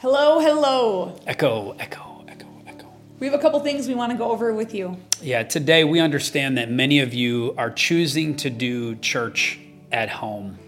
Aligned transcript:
Hello, 0.00 0.40
hello. 0.40 1.14
Echo, 1.26 1.72
echo, 1.78 2.24
echo, 2.26 2.46
echo. 2.66 2.86
We 3.18 3.26
have 3.26 3.38
a 3.38 3.38
couple 3.38 3.60
things 3.60 3.86
we 3.86 3.92
want 3.92 4.10
to 4.12 4.16
go 4.16 4.32
over 4.32 4.54
with 4.54 4.72
you. 4.72 4.96
Yeah, 5.20 5.42
today 5.42 5.84
we 5.84 6.00
understand 6.00 6.56
that 6.56 6.70
many 6.70 7.00
of 7.00 7.12
you 7.12 7.54
are 7.58 7.70
choosing 7.70 8.34
to 8.38 8.48
do 8.48 8.96
church 8.96 9.60
at 9.92 10.08
home. 10.08 10.58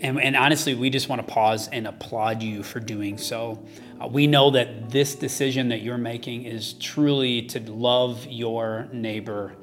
And, 0.00 0.20
and 0.20 0.36
honestly, 0.36 0.76
we 0.76 0.90
just 0.90 1.08
want 1.08 1.26
to 1.26 1.32
pause 1.32 1.66
and 1.66 1.88
applaud 1.88 2.40
you 2.40 2.62
for 2.62 2.78
doing 2.78 3.18
so. 3.18 3.66
Uh, 4.00 4.06
we 4.06 4.28
know 4.28 4.52
that 4.52 4.90
this 4.90 5.16
decision 5.16 5.70
that 5.70 5.82
you're 5.82 5.98
making 5.98 6.44
is 6.44 6.74
truly 6.74 7.42
to 7.46 7.58
love 7.58 8.28
your 8.28 8.88
neighbor 8.92 9.56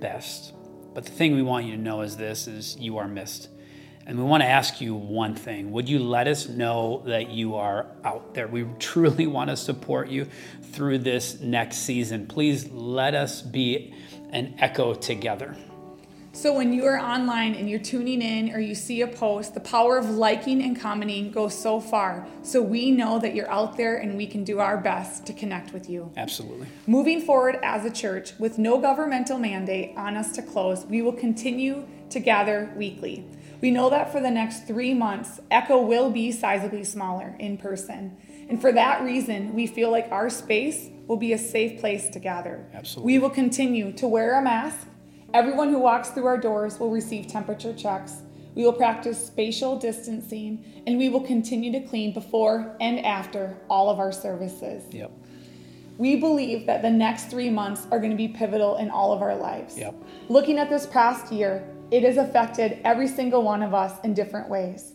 best. 0.00 0.52
But 0.92 1.04
the 1.04 1.12
thing 1.12 1.36
we 1.36 1.42
want 1.42 1.66
you 1.66 1.76
to 1.76 1.80
know 1.80 2.00
is 2.00 2.16
this 2.16 2.48
is 2.48 2.76
you 2.78 2.98
are 2.98 3.06
missed. 3.06 3.48
And 4.12 4.20
we 4.20 4.26
want 4.26 4.42
to 4.42 4.46
ask 4.46 4.82
you 4.82 4.94
one 4.94 5.34
thing. 5.34 5.72
Would 5.72 5.88
you 5.88 5.98
let 5.98 6.28
us 6.28 6.46
know 6.46 7.02
that 7.06 7.30
you 7.30 7.54
are 7.54 7.86
out 8.04 8.34
there? 8.34 8.46
We 8.46 8.66
truly 8.78 9.26
want 9.36 9.48
to 9.48 9.56
support 9.56 10.10
you 10.10 10.26
through 10.64 10.98
this 10.98 11.40
next 11.40 11.78
season. 11.78 12.26
Please 12.26 12.70
let 12.72 13.14
us 13.14 13.40
be 13.40 13.94
an 14.28 14.54
echo 14.58 14.92
together. 14.92 15.56
So, 16.34 16.52
when 16.54 16.74
you 16.74 16.84
are 16.84 16.98
online 16.98 17.54
and 17.54 17.70
you're 17.70 17.78
tuning 17.78 18.20
in 18.20 18.54
or 18.54 18.58
you 18.58 18.74
see 18.74 19.00
a 19.00 19.06
post, 19.06 19.54
the 19.54 19.60
power 19.60 19.96
of 19.96 20.10
liking 20.10 20.62
and 20.62 20.78
commenting 20.78 21.30
goes 21.30 21.58
so 21.58 21.80
far. 21.80 22.26
So, 22.42 22.60
we 22.60 22.90
know 22.90 23.18
that 23.18 23.34
you're 23.34 23.50
out 23.50 23.78
there 23.78 23.96
and 23.96 24.18
we 24.18 24.26
can 24.26 24.44
do 24.44 24.58
our 24.58 24.76
best 24.76 25.24
to 25.24 25.32
connect 25.32 25.72
with 25.72 25.88
you. 25.88 26.12
Absolutely. 26.18 26.66
Moving 26.86 27.22
forward 27.22 27.58
as 27.62 27.86
a 27.86 27.90
church 27.90 28.34
with 28.38 28.58
no 28.58 28.78
governmental 28.78 29.38
mandate 29.38 29.96
on 29.96 30.18
us 30.18 30.32
to 30.32 30.42
close, 30.42 30.84
we 30.84 31.00
will 31.00 31.14
continue 31.14 31.86
to 32.10 32.20
gather 32.20 32.70
weekly. 32.76 33.24
We 33.62 33.70
know 33.70 33.88
that 33.90 34.10
for 34.10 34.20
the 34.20 34.30
next 34.30 34.66
three 34.66 34.92
months, 34.92 35.40
Echo 35.48 35.80
will 35.80 36.10
be 36.10 36.32
sizably 36.32 36.84
smaller 36.84 37.36
in 37.38 37.56
person. 37.56 38.16
And 38.48 38.60
for 38.60 38.72
that 38.72 39.02
reason, 39.02 39.54
we 39.54 39.68
feel 39.68 39.90
like 39.90 40.08
our 40.10 40.28
space 40.28 40.90
will 41.06 41.16
be 41.16 41.32
a 41.32 41.38
safe 41.38 41.78
place 41.80 42.10
to 42.10 42.18
gather. 42.18 42.66
Absolutely. 42.74 43.12
We 43.12 43.18
will 43.20 43.30
continue 43.30 43.92
to 43.92 44.08
wear 44.08 44.36
a 44.36 44.42
mask. 44.42 44.88
Everyone 45.32 45.70
who 45.70 45.78
walks 45.78 46.10
through 46.10 46.26
our 46.26 46.36
doors 46.36 46.80
will 46.80 46.90
receive 46.90 47.28
temperature 47.28 47.72
checks. 47.72 48.22
We 48.56 48.64
will 48.64 48.72
practice 48.72 49.24
spatial 49.24 49.78
distancing, 49.78 50.82
and 50.86 50.98
we 50.98 51.08
will 51.08 51.22
continue 51.22 51.70
to 51.72 51.80
clean 51.80 52.12
before 52.12 52.76
and 52.80 52.98
after 53.06 53.56
all 53.70 53.88
of 53.88 54.00
our 54.00 54.12
services. 54.12 54.92
Yep. 54.92 55.12
We 55.98 56.16
believe 56.16 56.66
that 56.66 56.82
the 56.82 56.90
next 56.90 57.30
three 57.30 57.48
months 57.48 57.86
are 57.92 57.98
going 57.98 58.10
to 58.10 58.16
be 58.16 58.28
pivotal 58.28 58.78
in 58.78 58.90
all 58.90 59.12
of 59.12 59.22
our 59.22 59.36
lives. 59.36 59.78
Yep. 59.78 59.94
Looking 60.28 60.58
at 60.58 60.68
this 60.68 60.84
past 60.86 61.32
year, 61.32 61.64
it 61.92 62.02
has 62.04 62.16
affected 62.16 62.78
every 62.84 63.06
single 63.06 63.42
one 63.42 63.62
of 63.62 63.74
us 63.74 64.00
in 64.02 64.14
different 64.14 64.48
ways. 64.48 64.94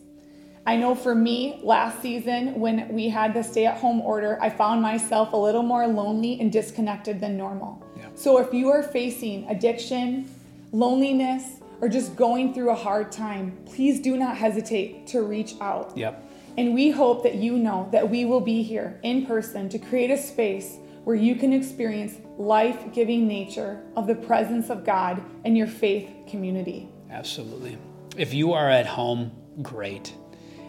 I 0.66 0.76
know 0.76 0.94
for 0.96 1.14
me, 1.14 1.60
last 1.62 2.02
season, 2.02 2.58
when 2.60 2.88
we 2.88 3.08
had 3.08 3.32
the 3.32 3.42
stay 3.42 3.66
at 3.66 3.78
home 3.78 4.00
order, 4.00 4.36
I 4.42 4.50
found 4.50 4.82
myself 4.82 5.32
a 5.32 5.36
little 5.36 5.62
more 5.62 5.86
lonely 5.86 6.38
and 6.40 6.52
disconnected 6.52 7.20
than 7.20 7.36
normal. 7.38 7.82
Yeah. 7.96 8.08
So 8.16 8.38
if 8.38 8.52
you 8.52 8.68
are 8.68 8.82
facing 8.82 9.48
addiction, 9.48 10.28
loneliness, 10.72 11.60
or 11.80 11.88
just 11.88 12.16
going 12.16 12.52
through 12.52 12.70
a 12.70 12.74
hard 12.74 13.12
time, 13.12 13.56
please 13.64 14.00
do 14.00 14.16
not 14.16 14.36
hesitate 14.36 15.06
to 15.06 15.22
reach 15.22 15.54
out. 15.60 15.96
Yep. 15.96 16.22
And 16.58 16.74
we 16.74 16.90
hope 16.90 17.22
that 17.22 17.36
you 17.36 17.56
know 17.56 17.88
that 17.92 18.10
we 18.10 18.24
will 18.24 18.40
be 18.40 18.64
here 18.64 18.98
in 19.04 19.24
person 19.24 19.68
to 19.68 19.78
create 19.78 20.10
a 20.10 20.18
space 20.18 20.78
where 21.08 21.16
you 21.16 21.34
can 21.34 21.54
experience 21.54 22.16
life 22.36 22.92
giving 22.92 23.26
nature 23.26 23.80
of 23.96 24.06
the 24.06 24.14
presence 24.14 24.68
of 24.68 24.84
God 24.84 25.24
and 25.46 25.56
your 25.56 25.66
faith 25.66 26.06
community. 26.28 26.86
Absolutely. 27.10 27.78
If 28.18 28.34
you 28.34 28.52
are 28.52 28.68
at 28.68 28.84
home, 28.84 29.32
great. 29.62 30.12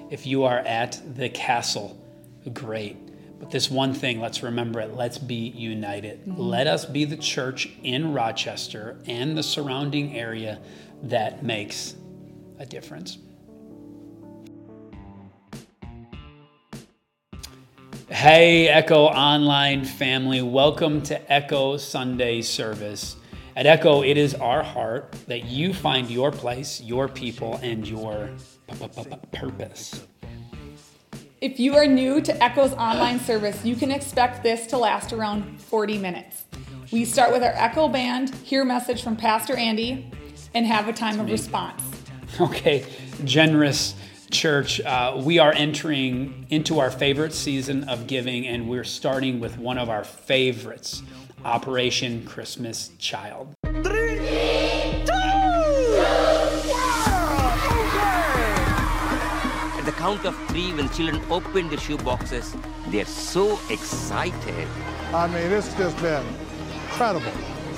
If 0.10 0.26
you 0.26 0.46
are 0.46 0.60
at 0.60 1.02
the 1.18 1.28
castle, 1.28 2.02
great. 2.54 2.96
But 3.38 3.52
this 3.52 3.70
one 3.70 3.94
thing, 3.94 4.22
let's 4.22 4.42
remember 4.42 4.80
it. 4.80 4.96
Let's 4.96 5.18
be 5.18 5.36
united. 5.36 6.22
Mm-hmm. 6.22 6.40
Let 6.40 6.68
us 6.68 6.86
be 6.86 7.04
the 7.04 7.18
church 7.18 7.70
in 7.84 8.14
Rochester 8.14 8.98
and 9.08 9.38
the 9.38 9.44
surrounding 9.44 10.18
area 10.18 10.62
that 11.04 11.44
makes 11.44 11.96
a 12.60 12.66
difference. 12.66 13.18
Hey, 18.12 18.68
Echo 18.68 19.04
Online 19.04 19.86
family, 19.86 20.42
welcome 20.42 21.00
to 21.04 21.32
Echo 21.32 21.78
Sunday 21.78 22.42
service. 22.42 23.16
At 23.56 23.68
Echo, 23.68 24.02
it 24.02 24.18
is 24.18 24.34
our 24.34 24.64
heart 24.64 25.12
that 25.28 25.46
you 25.46 25.76
find 25.76 26.10
your 26.10 26.32
place, 26.32 26.82
your 26.82 27.08
people, 27.08 27.60
and 27.62 27.88
your 27.88 28.32
purpose. 29.32 30.08
If 31.40 31.60
you 31.60 31.76
are 31.76 31.86
new 31.86 32.20
to 32.22 32.44
Echo's 32.44 32.74
online 32.74 33.20
service, 33.20 33.64
you 33.64 33.76
can 33.76 33.92
expect 33.92 34.42
this 34.42 34.66
to 34.68 34.78
last 34.78 35.14
around 35.14 35.62
40 35.62 36.00
minutes. 36.00 36.46
We 36.92 37.06
start 37.06 37.32
with 37.32 37.44
our 37.44 37.54
Echo 37.54 37.88
band, 37.88 38.34
hear 38.44 38.64
a 38.64 38.66
message 38.66 39.04
from 39.04 39.18
Pastor 39.18 39.56
Andy, 39.56 40.12
and 40.56 40.66
have 40.66 40.88
a 40.88 40.94
time 40.94 41.20
of 41.20 41.30
response. 41.30 41.84
Okay, 42.42 42.86
generous 43.24 43.94
church, 44.30 44.80
uh, 44.82 45.14
we 45.18 45.40
are 45.40 45.54
entering 45.54 46.46
into 46.50 46.80
our 46.80 46.92
favorite 46.92 47.34
season 47.34 47.90
of 47.90 48.08
giving, 48.08 48.48
and 48.48 48.70
we're 48.70 48.84
starting 48.84 49.40
with 49.40 49.58
one 49.58 49.78
of 49.78 49.90
our 49.90 50.04
favorites 50.04 51.02
Operation 51.46 52.26
Christmas 52.26 52.92
Child. 53.00 53.54
Three, 53.64 54.18
two, 55.06 55.14
At 59.78 59.86
the 59.86 59.92
count 59.94 60.26
of 60.26 60.36
three, 60.50 60.74
when 60.74 60.90
children 60.90 61.22
open 61.32 61.70
their 61.70 61.78
shoe 61.78 61.98
boxes, 61.98 62.56
they're 62.90 63.06
so 63.06 63.60
excited. 63.70 64.68
I 65.14 65.28
mean, 65.28 65.52
it's 65.52 65.74
just 65.76 65.98
been 66.02 66.26
incredible. 66.84 67.32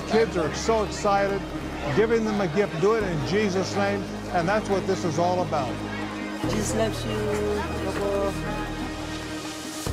Kids 0.08 0.36
are 0.36 0.52
so 0.54 0.84
excited. 0.84 1.40
Giving 1.96 2.24
them 2.24 2.40
a 2.40 2.48
gift, 2.48 2.80
do 2.80 2.94
it 2.94 3.02
in 3.02 3.26
Jesus' 3.26 3.74
name, 3.76 4.02
and 4.32 4.48
that's 4.48 4.68
what 4.68 4.86
this 4.86 5.04
is 5.04 5.18
all 5.18 5.42
about. 5.42 5.72
Jesus 6.42 6.74
loves 6.74 7.04
you. 7.04 7.12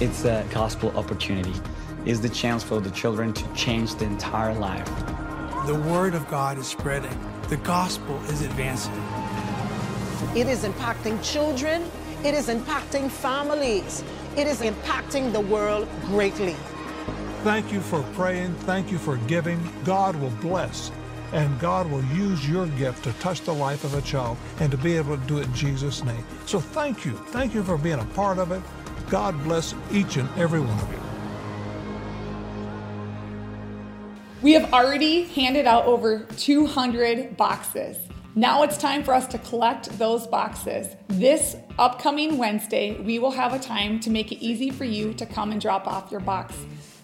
It's 0.05 0.25
a 0.25 0.45
gospel 0.51 0.89
opportunity. 0.97 1.53
It's 2.05 2.19
the 2.19 2.29
chance 2.29 2.63
for 2.63 2.79
the 2.79 2.89
children 2.91 3.33
to 3.33 3.53
change 3.53 3.95
the 3.95 4.05
entire 4.05 4.53
life. 4.53 4.87
The 5.67 5.75
word 5.75 6.15
of 6.15 6.27
God 6.29 6.57
is 6.57 6.67
spreading. 6.67 7.15
The 7.49 7.57
gospel 7.57 8.17
is 8.25 8.41
advancing. 8.41 8.93
It 10.35 10.47
is 10.47 10.63
impacting 10.63 11.21
children. 11.23 11.83
It 12.23 12.33
is 12.33 12.47
impacting 12.47 13.11
families. 13.11 14.03
It 14.35 14.47
is 14.47 14.61
impacting 14.61 15.31
the 15.31 15.41
world 15.41 15.87
greatly. 16.05 16.55
Thank 17.43 17.71
you 17.71 17.79
for 17.79 18.01
praying. 18.13 18.53
Thank 18.65 18.91
you 18.91 18.97
for 18.97 19.17
giving. 19.27 19.59
God 19.83 20.15
will 20.15 20.33
bless 20.41 20.91
and 21.33 21.59
God 21.59 21.89
will 21.89 22.03
use 22.05 22.47
your 22.47 22.67
gift 22.67 23.03
to 23.03 23.13
touch 23.13 23.41
the 23.41 23.53
life 23.53 23.83
of 23.83 23.93
a 23.93 24.01
child 24.01 24.37
and 24.59 24.71
to 24.71 24.77
be 24.77 24.95
able 24.95 25.17
to 25.17 25.23
do 25.25 25.37
it 25.39 25.45
in 25.45 25.53
Jesus' 25.53 26.03
name. 26.03 26.23
So 26.45 26.59
thank 26.59 27.05
you. 27.05 27.13
Thank 27.27 27.53
you 27.53 27.63
for 27.63 27.77
being 27.77 27.99
a 27.99 28.05
part 28.05 28.37
of 28.37 28.51
it. 28.51 28.61
God 29.09 29.41
bless 29.43 29.73
each 29.91 30.17
and 30.17 30.29
every 30.37 30.59
one 30.59 30.79
of 30.79 30.91
you. 30.91 30.99
We 34.41 34.53
have 34.53 34.71
already 34.71 35.23
handed 35.23 35.67
out 35.67 35.85
over 35.85 36.19
200 36.37 37.35
boxes. 37.35 37.97
Now 38.35 38.63
it's 38.63 38.77
time 38.77 39.03
for 39.03 39.13
us 39.13 39.27
to 39.27 39.37
collect 39.39 39.97
those 39.97 40.25
boxes. 40.27 40.95
This 41.09 41.57
upcoming 41.77 42.37
Wednesday, 42.37 43.01
we 43.01 43.19
will 43.19 43.31
have 43.31 43.53
a 43.53 43.59
time 43.59 43.99
to 44.01 44.09
make 44.09 44.31
it 44.31 44.37
easy 44.37 44.69
for 44.69 44.85
you 44.85 45.13
to 45.15 45.25
come 45.25 45.51
and 45.51 45.59
drop 45.59 45.87
off 45.87 46.09
your 46.09 46.21
box 46.21 46.55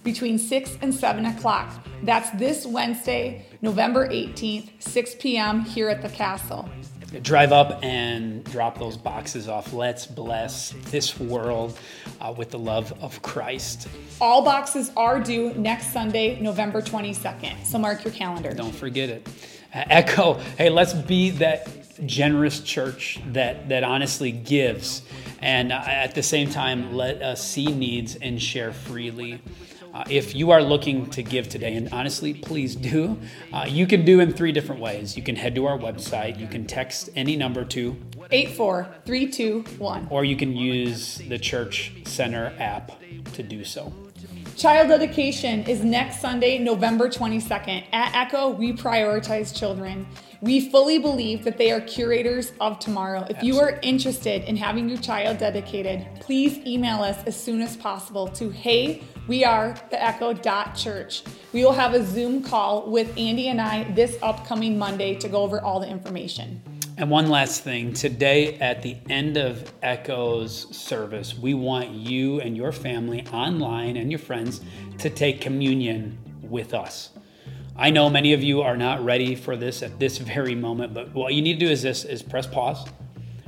between 0.06 0.40
6 0.40 0.78
and 0.82 0.96
7 0.96 1.26
o'clock. 1.26 1.70
That's 2.04 2.30
this 2.32 2.66
Wednesday, 2.66 3.46
November 3.62 4.08
18th, 4.08 4.70
6 4.80 5.16
p.m., 5.20 5.62
here 5.62 5.90
at 5.90 6.02
the 6.02 6.10
castle. 6.10 6.70
Drive 7.22 7.52
up 7.52 7.84
and 7.84 8.44
drop 8.46 8.78
those 8.78 8.98
boxes 8.98 9.48
off. 9.48 9.74
Let's 9.74 10.06
bless 10.06 10.74
this 10.92 11.20
world 11.20 11.78
uh, 12.20 12.34
with 12.36 12.52
the 12.52 12.60
love 12.60 12.94
of 13.02 13.22
Christ. 13.22 13.88
All 14.22 14.44
boxes 14.44 14.92
are 14.96 15.20
due 15.20 15.54
next 15.54 15.92
Sunday, 15.92 16.40
November 16.40 16.82
22nd. 16.82 17.66
So 17.66 17.78
mark 17.78 18.04
your 18.04 18.14
calendar. 18.14 18.54
Don't 18.54 18.76
forget 18.76 19.10
it. 19.10 19.28
Uh, 19.74 19.84
echo, 19.90 20.34
hey, 20.58 20.70
let's 20.70 20.94
be 20.94 21.32
that 21.32 21.70
generous 22.06 22.60
church 22.60 23.20
that, 23.28 23.70
that 23.70 23.84
honestly 23.84 24.32
gives. 24.32 25.02
And 25.42 25.72
uh, 25.72 25.82
at 25.86 26.16
the 26.16 26.24
same 26.24 26.50
time, 26.50 26.94
let 26.94 27.22
us 27.22 27.46
see 27.46 27.68
needs 27.68 28.16
and 28.16 28.42
share 28.42 28.74
freely. 28.74 29.42
Uh, 29.96 30.04
if 30.10 30.36
you 30.36 30.52
are 30.52 30.62
looking 30.62 31.10
to 31.10 31.24
give 31.24 31.48
today, 31.48 31.74
and 31.76 31.88
honestly, 31.94 32.34
please 32.34 32.76
do, 32.76 33.18
uh, 33.54 33.66
you 33.66 33.88
can 33.88 34.04
do 34.04 34.20
in 34.20 34.34
three 34.34 34.52
different 34.52 34.82
ways. 34.82 35.16
You 35.16 35.24
can 35.24 35.38
head 35.38 35.56
to 35.56 35.66
our 35.68 35.78
website, 35.78 36.38
you 36.38 36.48
can 36.48 36.68
text 36.68 37.10
any 37.16 37.38
number 37.38 37.64
to 37.64 37.96
84321, 38.30 40.08
or 40.10 40.26
you 40.26 40.36
can 40.36 40.54
use 40.54 41.22
the 41.30 41.40
Church 41.40 41.94
Center 42.04 42.54
app 42.60 42.92
to 43.36 43.42
do 43.42 43.64
so. 43.64 43.94
Child 44.58 44.88
dedication 44.88 45.64
is 45.64 45.84
next 45.84 46.22
Sunday, 46.22 46.58
November 46.58 47.10
22nd. 47.10 47.84
At 47.92 48.16
Echo, 48.16 48.48
we 48.48 48.72
prioritize 48.72 49.54
children. 49.54 50.08
We 50.40 50.70
fully 50.70 50.98
believe 50.98 51.44
that 51.44 51.58
they 51.58 51.72
are 51.72 51.82
curators 51.82 52.54
of 52.62 52.80
tomorrow. 52.80 53.26
If 53.30 53.44
you 53.44 53.60
are 53.60 53.78
interested 53.82 54.44
in 54.44 54.56
having 54.56 54.88
your 54.88 54.98
child 55.00 55.40
dedicated, 55.40 56.08
please 56.22 56.58
email 56.66 57.04
us 57.04 57.22
as 57.26 57.36
soon 57.36 57.62
as 57.62 57.76
possible 57.76 58.30
to 58.30 58.50
hey, 58.50 59.04
we 59.28 59.44
are 59.44 59.76
the 59.90 60.02
echo.church. 60.02 61.24
We 61.52 61.66
will 61.66 61.74
have 61.74 61.94
a 61.94 62.06
Zoom 62.06 62.42
call 62.42 62.90
with 62.90 63.10
Andy 63.18 63.50
and 63.50 63.60
I 63.60 63.84
this 63.92 64.18
upcoming 64.22 64.78
Monday 64.78 65.16
to 65.16 65.28
go 65.28 65.42
over 65.42 65.60
all 65.60 65.82
the 65.82 65.90
information. 65.90 66.62
And 66.98 67.10
one 67.10 67.28
last 67.30 67.62
thing 67.62 67.92
today, 67.92 68.58
at 68.60 68.82
the 68.82 68.96
end 69.10 69.36
of 69.36 69.74
Echo's 69.84 70.74
service, 70.74 71.38
we 71.38 71.54
want 71.54 71.90
you 71.90 72.40
and 72.40 72.56
your 72.56 72.72
family 72.72 73.28
online 73.34 73.98
and 73.98 74.10
your 74.10 74.20
friends 74.20 74.62
to 75.00 75.10
take 75.10 75.42
communion 75.42 76.18
with 76.42 76.74
us. 76.74 77.10
I 77.76 77.90
know 77.90 78.10
many 78.10 78.32
of 78.32 78.42
you 78.44 78.62
are 78.62 78.78
not 78.78 79.04
ready 79.04 79.36
for 79.36 79.58
this 79.58 79.84
at 79.84 80.00
this 80.00 80.20
very 80.20 80.56
moment, 80.56 80.94
but 80.94 81.14
what 81.14 81.34
you 81.34 81.42
need 81.42 81.60
to 81.60 81.66
do 81.66 81.70
is 81.70 81.82
this 81.82 82.06
is 82.06 82.24
press 82.24 82.48
pause, 82.48 82.88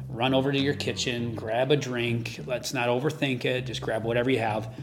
run 0.10 0.34
over 0.34 0.52
to 0.52 0.60
your 0.60 0.74
kitchen, 0.74 1.34
grab 1.34 1.72
a 1.72 1.78
drink. 1.78 2.42
Let's 2.46 2.74
not 2.74 2.90
overthink 2.90 3.46
it. 3.46 3.66
Just 3.66 3.82
grab 3.82 4.04
whatever 4.04 4.30
you 4.30 4.40
have. 4.40 4.74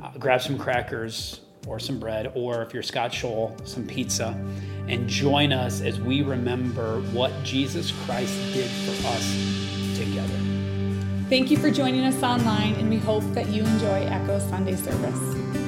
Uh, 0.00 0.16
grab 0.18 0.40
some 0.40 0.58
crackers 0.58 1.40
or 1.66 1.78
some 1.78 1.98
bread, 1.98 2.32
or 2.34 2.62
if 2.62 2.74
you're 2.74 2.82
Scott 2.82 3.12
Scholl, 3.12 3.54
some 3.66 3.86
pizza, 3.86 4.36
and 4.88 5.08
join 5.08 5.52
us 5.52 5.80
as 5.80 6.00
we 6.00 6.22
remember 6.22 7.00
what 7.12 7.32
Jesus 7.44 7.92
Christ 8.04 8.34
did 8.52 8.68
for 8.68 9.08
us 9.08 9.96
together. 9.96 10.38
Thank 11.28 11.50
you 11.50 11.56
for 11.56 11.70
joining 11.70 12.04
us 12.04 12.22
online, 12.22 12.74
and 12.74 12.90
we 12.90 12.98
hope 12.98 13.24
that 13.34 13.48
you 13.48 13.64
enjoy 13.64 14.04
Echo 14.06 14.38
Sunday 14.38 14.76
service. 14.76 15.61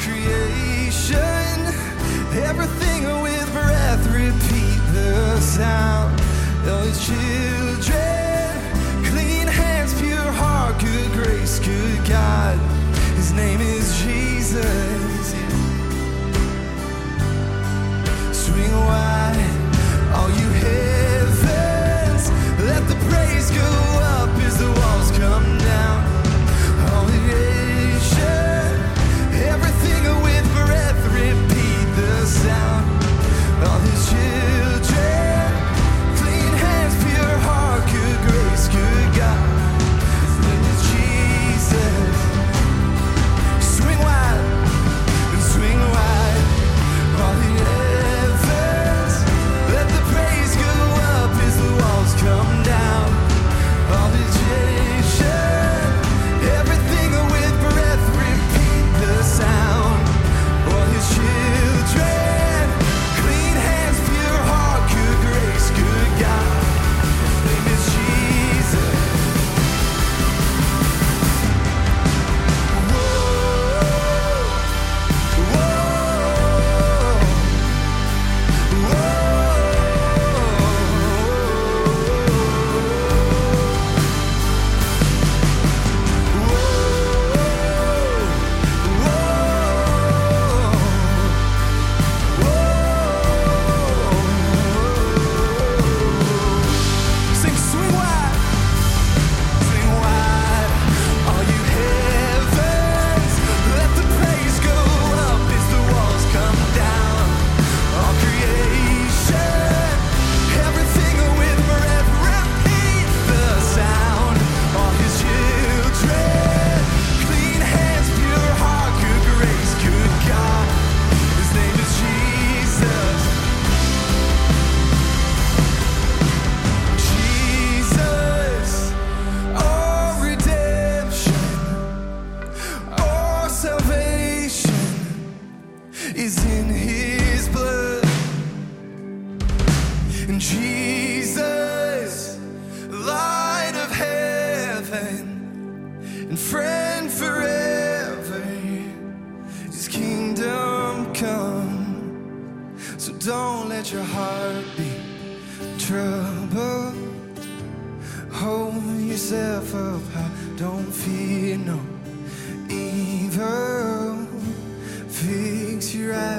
Creation, 0.00 1.18
everything 2.32 3.04
with 3.22 3.52
breath, 3.52 4.06
repeat 4.06 4.80
the 4.94 5.38
sound. 5.40 6.18
All 6.66 6.82
his 6.82 7.04
children, 7.04 9.04
clean 9.04 9.46
hands, 9.46 9.92
pure 10.00 10.32
heart, 10.32 10.80
good 10.80 11.12
grace, 11.12 11.58
good 11.58 12.08
God. 12.08 12.58
His 13.16 13.32
name 13.32 13.60
is 13.60 14.02
Jesus. 14.02 14.89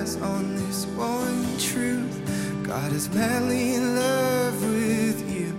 on 0.01 0.55
this 0.55 0.87
one 0.97 1.45
truth 1.59 2.17
God 2.63 2.91
is 2.91 3.07
madly 3.13 3.75
in 3.75 3.95
love 3.95 4.63
with 4.63 5.29
you. 5.29 5.53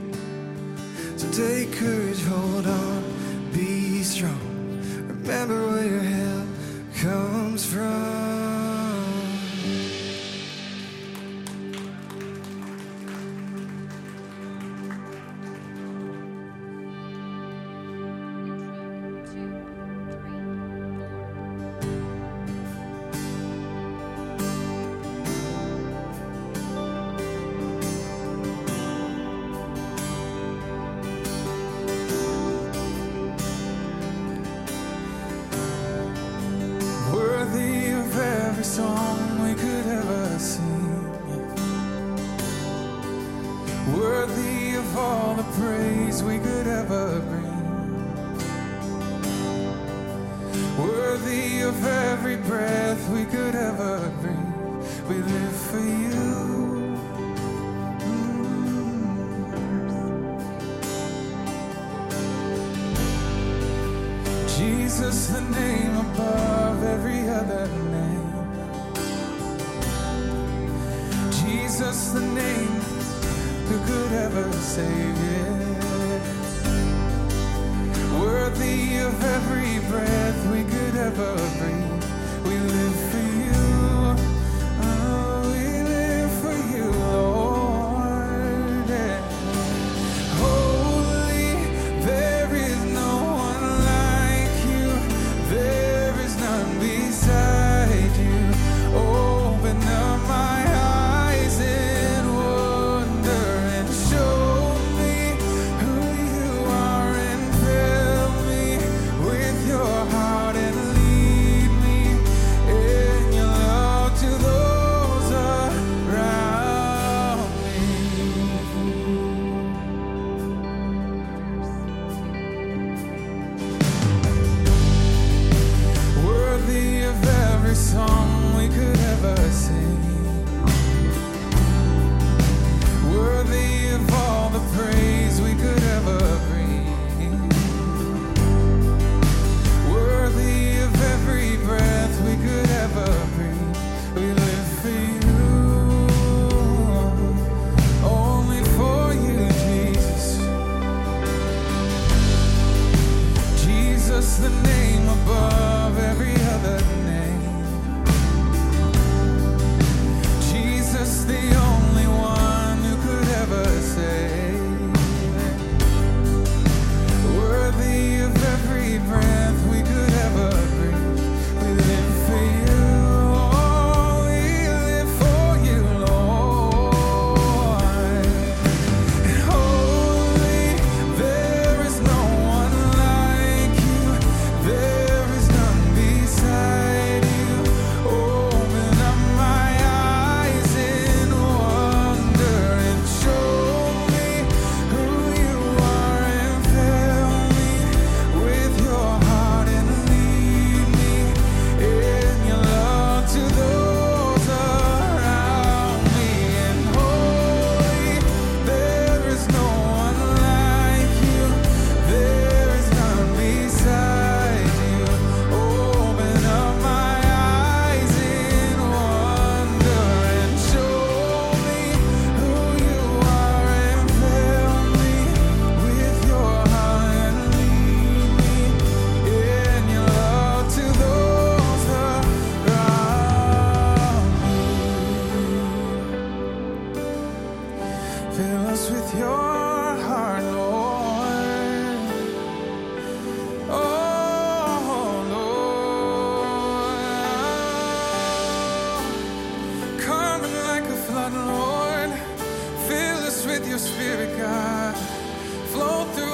So 1.17 1.31
take 1.31 1.73
courage, 1.73 2.21
hold 2.25 2.67
on, 2.67 3.05
be 3.53 4.03
strong. 4.03 4.41
Remember 5.07 5.65
what 5.69 5.85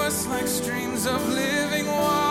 us 0.08 0.26
like 0.26 0.48
streams 0.48 1.06
of 1.06 1.28
living 1.28 1.86
water. 1.86 2.27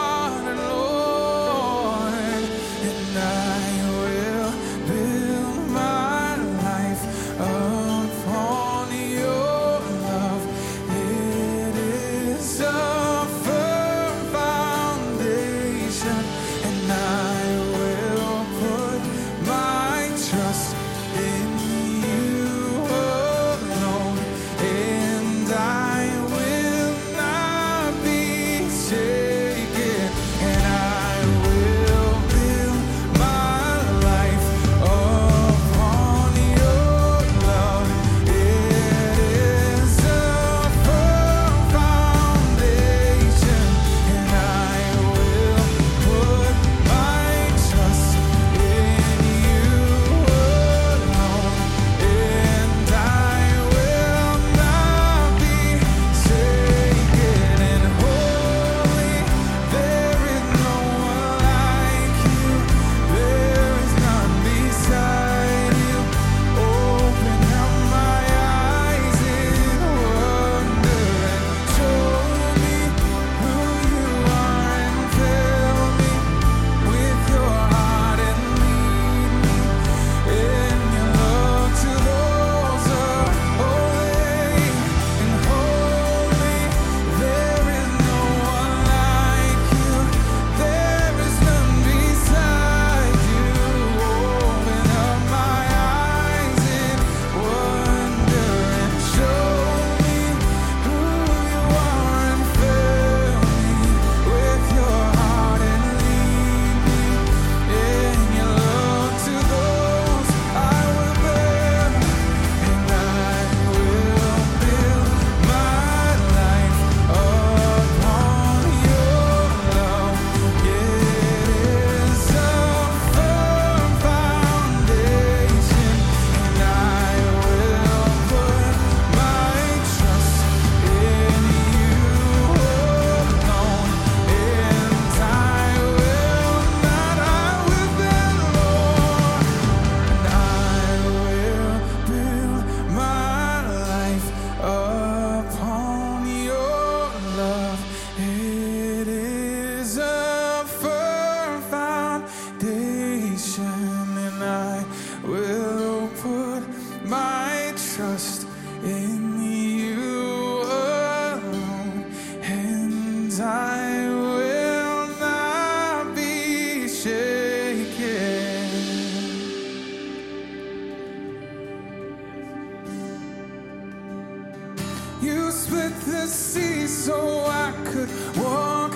You 175.22 175.52
split 175.52 176.00
the 176.02 176.28
sea 176.28 176.86
so 176.86 177.46
I 177.46 177.74
could 177.86 178.10
walk 178.38 178.94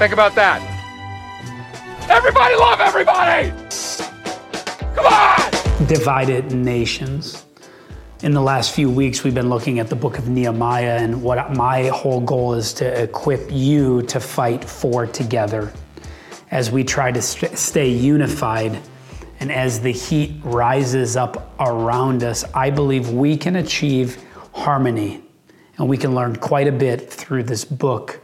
Think 0.00 0.14
about 0.14 0.34
that. 0.34 0.62
Everybody 2.08 2.54
love 2.54 2.80
everybody! 2.80 3.50
Come 4.94 5.04
on! 5.04 5.86
divided 5.86 6.52
nations. 6.52 7.44
In 8.22 8.32
the 8.32 8.40
last 8.40 8.74
few 8.74 8.90
weeks, 8.90 9.24
we've 9.24 9.34
been 9.34 9.50
looking 9.50 9.78
at 9.78 9.90
the 9.90 9.94
book 9.94 10.16
of 10.16 10.26
Nehemiah, 10.26 10.96
and 10.96 11.22
what 11.22 11.54
my 11.54 11.88
whole 11.88 12.22
goal 12.22 12.54
is 12.54 12.72
to 12.74 13.02
equip 13.02 13.46
you 13.52 14.00
to 14.04 14.20
fight 14.20 14.64
for 14.64 15.06
together 15.06 15.70
as 16.50 16.70
we 16.70 16.82
try 16.82 17.12
to 17.12 17.20
st- 17.20 17.58
stay 17.58 17.90
unified. 17.90 18.80
And 19.38 19.52
as 19.52 19.80
the 19.80 19.92
heat 19.92 20.40
rises 20.42 21.14
up 21.14 21.52
around 21.60 22.24
us, 22.24 22.42
I 22.54 22.70
believe 22.70 23.10
we 23.10 23.36
can 23.36 23.56
achieve 23.56 24.16
harmony. 24.54 25.22
And 25.76 25.90
we 25.90 25.98
can 25.98 26.14
learn 26.14 26.36
quite 26.36 26.68
a 26.68 26.72
bit 26.72 27.10
through 27.10 27.42
this 27.42 27.66
book 27.66 28.18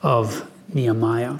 of 0.00 0.50
Nehemiah. 0.74 1.38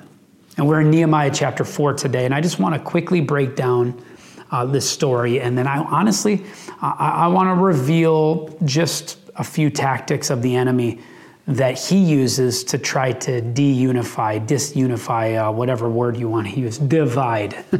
And 0.57 0.69
we're 0.69 0.81
in 0.81 0.91
Nehemiah 0.91 1.31
chapter 1.33 1.65
4 1.65 1.95
today, 1.95 2.25
and 2.25 2.35
I 2.35 2.41
just 2.41 2.59
want 2.59 2.75
to 2.75 2.81
quickly 2.81 3.21
break 3.21 3.57
down 3.57 4.05
uh, 4.51 4.65
this 4.65 4.89
story. 4.89 5.41
And 5.41 5.57
then 5.57 5.67
I 5.67 5.79
honestly, 5.79 6.45
I, 6.83 7.25
I 7.25 7.27
want 7.29 7.49
to 7.49 7.55
reveal 7.55 8.49
just 8.65 9.19
a 9.37 9.45
few 9.45 9.71
tactics 9.71 10.31
of 10.31 10.43
the 10.43 10.55
enemy 10.55 11.01
that 11.47 11.79
he 11.79 11.99
uses 11.99 12.63
to 12.65 12.79
try 12.79 13.13
to 13.13 13.41
de-unify, 13.41 14.39
disunify, 14.39 15.49
uh, 15.49 15.51
whatever 15.51 15.89
word 15.89 16.17
you 16.17 16.29
want 16.29 16.47
to 16.49 16.61
use, 16.61 16.79
divide 16.79 17.65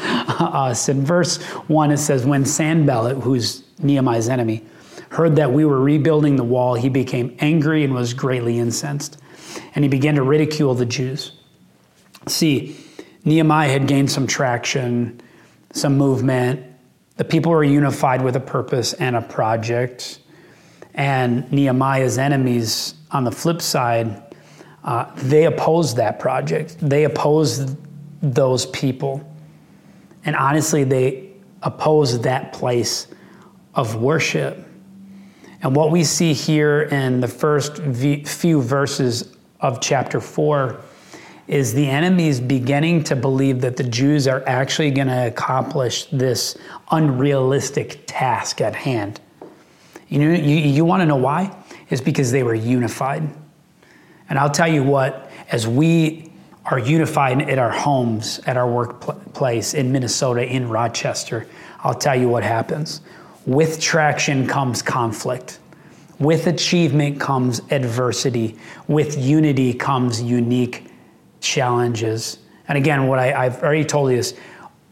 us. 0.00 0.88
In 0.88 1.04
verse 1.04 1.40
1, 1.42 1.90
it 1.90 1.98
says, 1.98 2.26
When 2.26 2.44
Sanballat, 2.44 3.18
who's 3.18 3.64
Nehemiah's 3.78 4.28
enemy, 4.28 4.64
heard 5.10 5.36
that 5.36 5.50
we 5.50 5.64
were 5.64 5.80
rebuilding 5.80 6.36
the 6.36 6.44
wall, 6.44 6.74
he 6.74 6.88
became 6.88 7.34
angry 7.40 7.84
and 7.84 7.94
was 7.94 8.12
greatly 8.12 8.58
incensed. 8.58 9.18
And 9.74 9.84
he 9.84 9.88
began 9.88 10.14
to 10.16 10.22
ridicule 10.22 10.74
the 10.74 10.86
Jews. 10.86 11.32
See, 12.26 12.76
Nehemiah 13.24 13.70
had 13.70 13.86
gained 13.86 14.10
some 14.10 14.26
traction, 14.26 15.20
some 15.72 15.96
movement. 15.96 16.64
The 17.16 17.24
people 17.24 17.52
were 17.52 17.64
unified 17.64 18.22
with 18.22 18.36
a 18.36 18.40
purpose 18.40 18.92
and 18.94 19.16
a 19.16 19.22
project. 19.22 20.20
And 20.94 21.50
Nehemiah's 21.52 22.18
enemies, 22.18 22.94
on 23.10 23.24
the 23.24 23.32
flip 23.32 23.62
side, 23.62 24.22
uh, 24.84 25.10
they 25.16 25.44
opposed 25.44 25.96
that 25.96 26.18
project. 26.18 26.76
They 26.80 27.04
opposed 27.04 27.76
those 28.22 28.66
people. 28.66 29.24
And 30.24 30.34
honestly, 30.34 30.84
they 30.84 31.32
opposed 31.62 32.22
that 32.22 32.52
place 32.52 33.08
of 33.74 33.96
worship. 33.96 34.66
And 35.62 35.74
what 35.74 35.90
we 35.90 36.04
see 36.04 36.32
here 36.32 36.82
in 36.82 37.20
the 37.20 37.28
first 37.28 37.78
few 37.78 38.62
verses 38.62 39.36
of 39.60 39.80
chapter 39.80 40.20
4 40.20 40.80
is 41.46 41.72
the 41.72 41.88
enemies 41.88 42.40
beginning 42.40 43.02
to 43.04 43.16
believe 43.16 43.62
that 43.62 43.76
the 43.76 43.84
Jews 43.84 44.28
are 44.28 44.44
actually 44.46 44.90
going 44.90 45.08
to 45.08 45.26
accomplish 45.26 46.04
this 46.06 46.58
unrealistic 46.90 48.02
task 48.06 48.60
at 48.60 48.74
hand. 48.74 49.20
You 50.08 50.18
know, 50.20 50.34
you, 50.34 50.56
you 50.56 50.84
want 50.84 51.00
to 51.00 51.06
know 51.06 51.16
why? 51.16 51.56
It's 51.88 52.02
because 52.02 52.30
they 52.30 52.42
were 52.42 52.54
unified. 52.54 53.28
And 54.28 54.38
I'll 54.38 54.50
tell 54.50 54.68
you 54.68 54.82
what, 54.82 55.30
as 55.50 55.66
we 55.66 56.30
are 56.66 56.78
unified 56.78 57.40
at 57.42 57.58
our 57.58 57.70
homes, 57.70 58.40
at 58.46 58.58
our 58.58 58.70
workplace 58.70 59.72
in 59.72 59.90
Minnesota, 59.90 60.44
in 60.44 60.68
Rochester, 60.68 61.46
I'll 61.80 61.94
tell 61.94 62.14
you 62.14 62.28
what 62.28 62.42
happens. 62.42 63.00
With 63.46 63.80
traction 63.80 64.46
comes 64.46 64.82
conflict. 64.82 65.58
With 66.18 66.46
achievement 66.48 67.20
comes 67.20 67.60
adversity. 67.70 68.56
With 68.88 69.16
unity 69.18 69.72
comes 69.72 70.20
unique 70.20 70.90
challenges. 71.40 72.38
And 72.66 72.76
again, 72.76 73.06
what 73.06 73.18
I, 73.18 73.44
have 73.44 73.62
already 73.62 73.84
told 73.84 74.10
you 74.10 74.18
is 74.18 74.34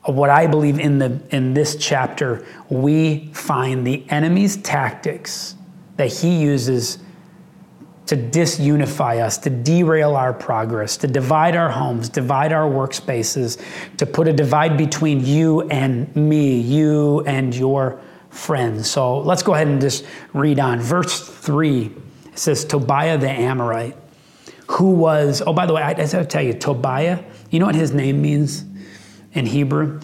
uh, 0.06 0.12
what 0.12 0.30
I 0.30 0.46
believe 0.46 0.78
in 0.78 0.98
the 0.98 1.20
in 1.30 1.52
this 1.52 1.76
chapter, 1.76 2.46
we 2.68 3.30
find 3.32 3.86
the 3.86 4.08
enemy's 4.08 4.56
tactics 4.58 5.56
that 5.96 6.12
he 6.12 6.40
uses 6.40 6.98
to 8.06 8.16
disunify 8.16 9.20
us, 9.20 9.36
to 9.38 9.50
derail 9.50 10.14
our 10.14 10.32
progress, 10.32 10.96
to 10.96 11.08
divide 11.08 11.56
our 11.56 11.68
homes, 11.68 12.08
divide 12.08 12.52
our 12.52 12.70
workspaces, 12.70 13.60
to 13.96 14.06
put 14.06 14.28
a 14.28 14.32
divide 14.32 14.76
between 14.78 15.24
you 15.24 15.62
and 15.70 16.14
me, 16.14 16.60
you 16.60 17.20
and 17.22 17.54
your 17.54 18.00
friends. 18.36 18.90
So 18.90 19.18
let's 19.18 19.42
go 19.42 19.54
ahead 19.54 19.66
and 19.66 19.80
just 19.80 20.04
read 20.32 20.60
on. 20.60 20.80
Verse 20.80 21.28
3 21.28 21.92
it 22.36 22.38
says, 22.38 22.66
Tobiah 22.66 23.16
the 23.16 23.30
Amorite, 23.30 23.96
who 24.68 24.90
was, 24.90 25.42
oh, 25.46 25.54
by 25.54 25.64
the 25.64 25.72
way, 25.72 25.80
I, 25.80 25.92
I 25.92 26.00
have 26.00 26.10
to 26.10 26.24
tell 26.26 26.42
you, 26.42 26.52
Tobiah, 26.52 27.24
you 27.50 27.58
know 27.58 27.66
what 27.66 27.74
his 27.74 27.92
name 27.92 28.20
means 28.20 28.62
in 29.32 29.46
Hebrew? 29.46 30.00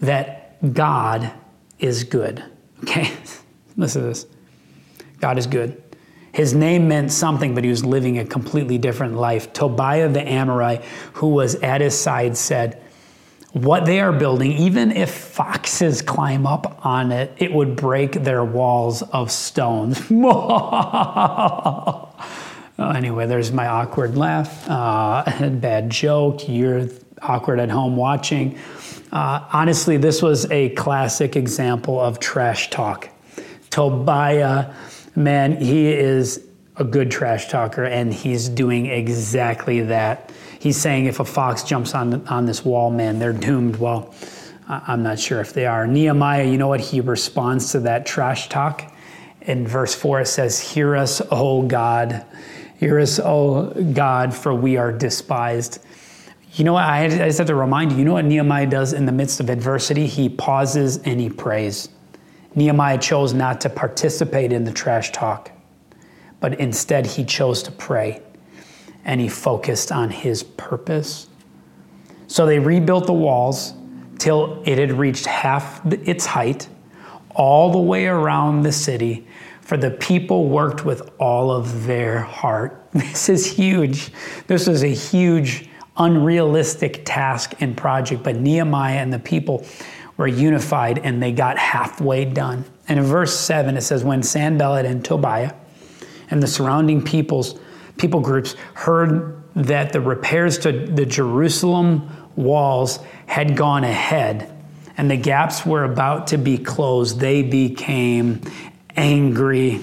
That 0.00 0.74
God 0.74 1.30
is 1.78 2.02
good. 2.02 2.44
Okay? 2.82 3.12
Listen 3.76 4.02
to 4.02 4.08
this 4.08 4.26
God 5.20 5.38
is 5.38 5.46
good. 5.46 5.82
His 6.32 6.54
name 6.54 6.88
meant 6.88 7.12
something, 7.12 7.54
but 7.54 7.64
he 7.64 7.70
was 7.70 7.84
living 7.84 8.18
a 8.18 8.24
completely 8.24 8.78
different 8.78 9.14
life. 9.14 9.52
Tobiah 9.52 10.08
the 10.08 10.28
Amorite, 10.28 10.82
who 11.14 11.28
was 11.28 11.54
at 11.56 11.80
his 11.80 11.98
side, 11.98 12.36
said, 12.36 12.82
What 13.56 13.86
they 13.86 14.00
are 14.00 14.12
building, 14.12 14.52
even 14.52 14.92
if 14.92 15.10
foxes 15.10 16.02
climb 16.02 16.46
up 16.46 16.84
on 16.84 17.10
it, 17.10 17.32
it 17.38 17.50
would 17.50 17.74
break 17.74 18.12
their 18.12 18.44
walls 18.44 19.00
of 19.00 19.30
stones. 19.30 19.98
anyway, 22.78 23.26
there's 23.26 23.52
my 23.52 23.66
awkward 23.66 24.14
laugh. 24.14 24.68
Uh, 24.68 25.48
bad 25.52 25.88
joke. 25.88 26.46
You're 26.46 26.88
awkward 27.22 27.58
at 27.58 27.70
home 27.70 27.96
watching. 27.96 28.58
Uh, 29.10 29.48
honestly, 29.50 29.96
this 29.96 30.20
was 30.20 30.44
a 30.50 30.68
classic 30.74 31.34
example 31.34 31.98
of 31.98 32.20
trash 32.20 32.68
talk. 32.68 33.08
Tobiah, 33.70 34.74
man, 35.14 35.56
he 35.56 35.86
is 35.86 36.46
a 36.76 36.84
good 36.84 37.10
trash 37.10 37.48
talker, 37.48 37.84
and 37.84 38.12
he's 38.12 38.50
doing 38.50 38.84
exactly 38.84 39.80
that. 39.80 40.30
He's 40.58 40.76
saying 40.76 41.06
if 41.06 41.20
a 41.20 41.24
fox 41.24 41.62
jumps 41.62 41.94
on 41.94 42.26
on 42.28 42.46
this 42.46 42.64
wall, 42.64 42.90
man, 42.90 43.18
they're 43.18 43.32
doomed. 43.32 43.76
Well, 43.76 44.14
I'm 44.68 45.02
not 45.02 45.18
sure 45.18 45.40
if 45.40 45.52
they 45.52 45.66
are. 45.66 45.86
Nehemiah, 45.86 46.44
you 46.44 46.58
know 46.58 46.68
what? 46.68 46.80
He 46.80 47.00
responds 47.00 47.72
to 47.72 47.80
that 47.80 48.04
trash 48.04 48.48
talk. 48.48 48.92
In 49.42 49.66
verse 49.66 49.94
4, 49.94 50.22
it 50.22 50.26
says, 50.26 50.58
Hear 50.58 50.96
us, 50.96 51.22
O 51.30 51.62
God. 51.62 52.26
Hear 52.78 52.98
us, 52.98 53.20
O 53.20 53.70
God, 53.92 54.34
for 54.34 54.54
we 54.54 54.76
are 54.76 54.92
despised. 54.92 55.78
You 56.54 56.64
know 56.64 56.72
what? 56.72 56.84
I 56.84 57.08
just 57.08 57.38
have 57.38 57.46
to 57.46 57.54
remind 57.54 57.92
you, 57.92 57.98
you 57.98 58.04
know 58.04 58.14
what 58.14 58.24
Nehemiah 58.24 58.66
does 58.66 58.92
in 58.92 59.06
the 59.06 59.12
midst 59.12 59.40
of 59.40 59.50
adversity? 59.50 60.06
He 60.06 60.28
pauses 60.28 60.98
and 60.98 61.20
he 61.20 61.30
prays. 61.30 61.90
Nehemiah 62.54 62.98
chose 62.98 63.34
not 63.34 63.60
to 63.60 63.70
participate 63.70 64.52
in 64.52 64.64
the 64.64 64.72
trash 64.72 65.12
talk, 65.12 65.52
but 66.40 66.58
instead 66.58 67.06
he 67.06 67.24
chose 67.24 67.62
to 67.64 67.70
pray 67.70 68.22
and 69.06 69.20
he 69.20 69.28
focused 69.28 69.90
on 69.90 70.10
his 70.10 70.42
purpose. 70.42 71.28
So 72.26 72.44
they 72.44 72.58
rebuilt 72.58 73.06
the 73.06 73.12
walls 73.14 73.72
till 74.18 74.62
it 74.66 74.78
had 74.78 74.92
reached 74.92 75.26
half 75.26 75.80
its 75.86 76.26
height, 76.26 76.68
all 77.30 77.70
the 77.70 77.78
way 77.78 78.06
around 78.06 78.62
the 78.62 78.72
city, 78.72 79.26
for 79.60 79.76
the 79.76 79.92
people 79.92 80.48
worked 80.48 80.84
with 80.84 81.08
all 81.18 81.50
of 81.50 81.86
their 81.86 82.20
heart. 82.20 82.82
This 82.92 83.28
is 83.28 83.46
huge. 83.46 84.10
This 84.46 84.68
is 84.68 84.82
a 84.82 84.92
huge, 84.92 85.68
unrealistic 85.98 87.02
task 87.04 87.54
and 87.60 87.76
project, 87.76 88.22
but 88.22 88.36
Nehemiah 88.36 88.96
and 88.96 89.12
the 89.12 89.18
people 89.18 89.66
were 90.16 90.26
unified 90.26 90.98
and 90.98 91.22
they 91.22 91.30
got 91.30 91.58
halfway 91.58 92.24
done. 92.24 92.64
And 92.88 92.98
in 92.98 93.04
verse 93.04 93.38
7, 93.38 93.76
it 93.76 93.82
says, 93.82 94.02
When 94.02 94.22
Sanballat 94.22 94.86
and 94.86 95.04
Tobiah 95.04 95.52
and 96.30 96.42
the 96.42 96.46
surrounding 96.46 97.02
peoples, 97.02 97.58
people 97.96 98.20
groups 98.20 98.54
heard 98.74 99.42
that 99.54 99.92
the 99.92 100.00
repairs 100.00 100.58
to 100.58 100.72
the 100.72 101.06
Jerusalem 101.06 102.10
walls 102.36 102.98
had 103.26 103.56
gone 103.56 103.84
ahead 103.84 104.52
and 104.96 105.10
the 105.10 105.16
gaps 105.16 105.66
were 105.66 105.84
about 105.84 106.28
to 106.28 106.38
be 106.38 106.58
closed, 106.58 107.20
they 107.20 107.42
became 107.42 108.40
angry. 108.96 109.80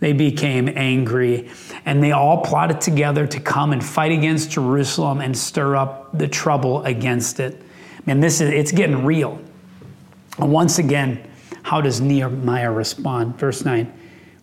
They 0.00 0.12
became 0.12 0.68
angry 0.68 1.50
and 1.84 2.02
they 2.02 2.12
all 2.12 2.42
plotted 2.42 2.80
together 2.80 3.26
to 3.26 3.40
come 3.40 3.72
and 3.72 3.84
fight 3.84 4.12
against 4.12 4.50
Jerusalem 4.50 5.20
and 5.20 5.36
stir 5.36 5.76
up 5.76 6.16
the 6.16 6.28
trouble 6.28 6.82
against 6.84 7.40
it. 7.40 7.62
Man, 8.04 8.20
this 8.20 8.40
is 8.40 8.50
it's 8.50 8.72
getting 8.72 9.04
real. 9.04 9.40
Once 10.38 10.78
again, 10.78 11.28
how 11.62 11.80
does 11.80 12.00
Nehemiah 12.00 12.72
respond? 12.72 13.38
Verse 13.38 13.64
9 13.64 13.92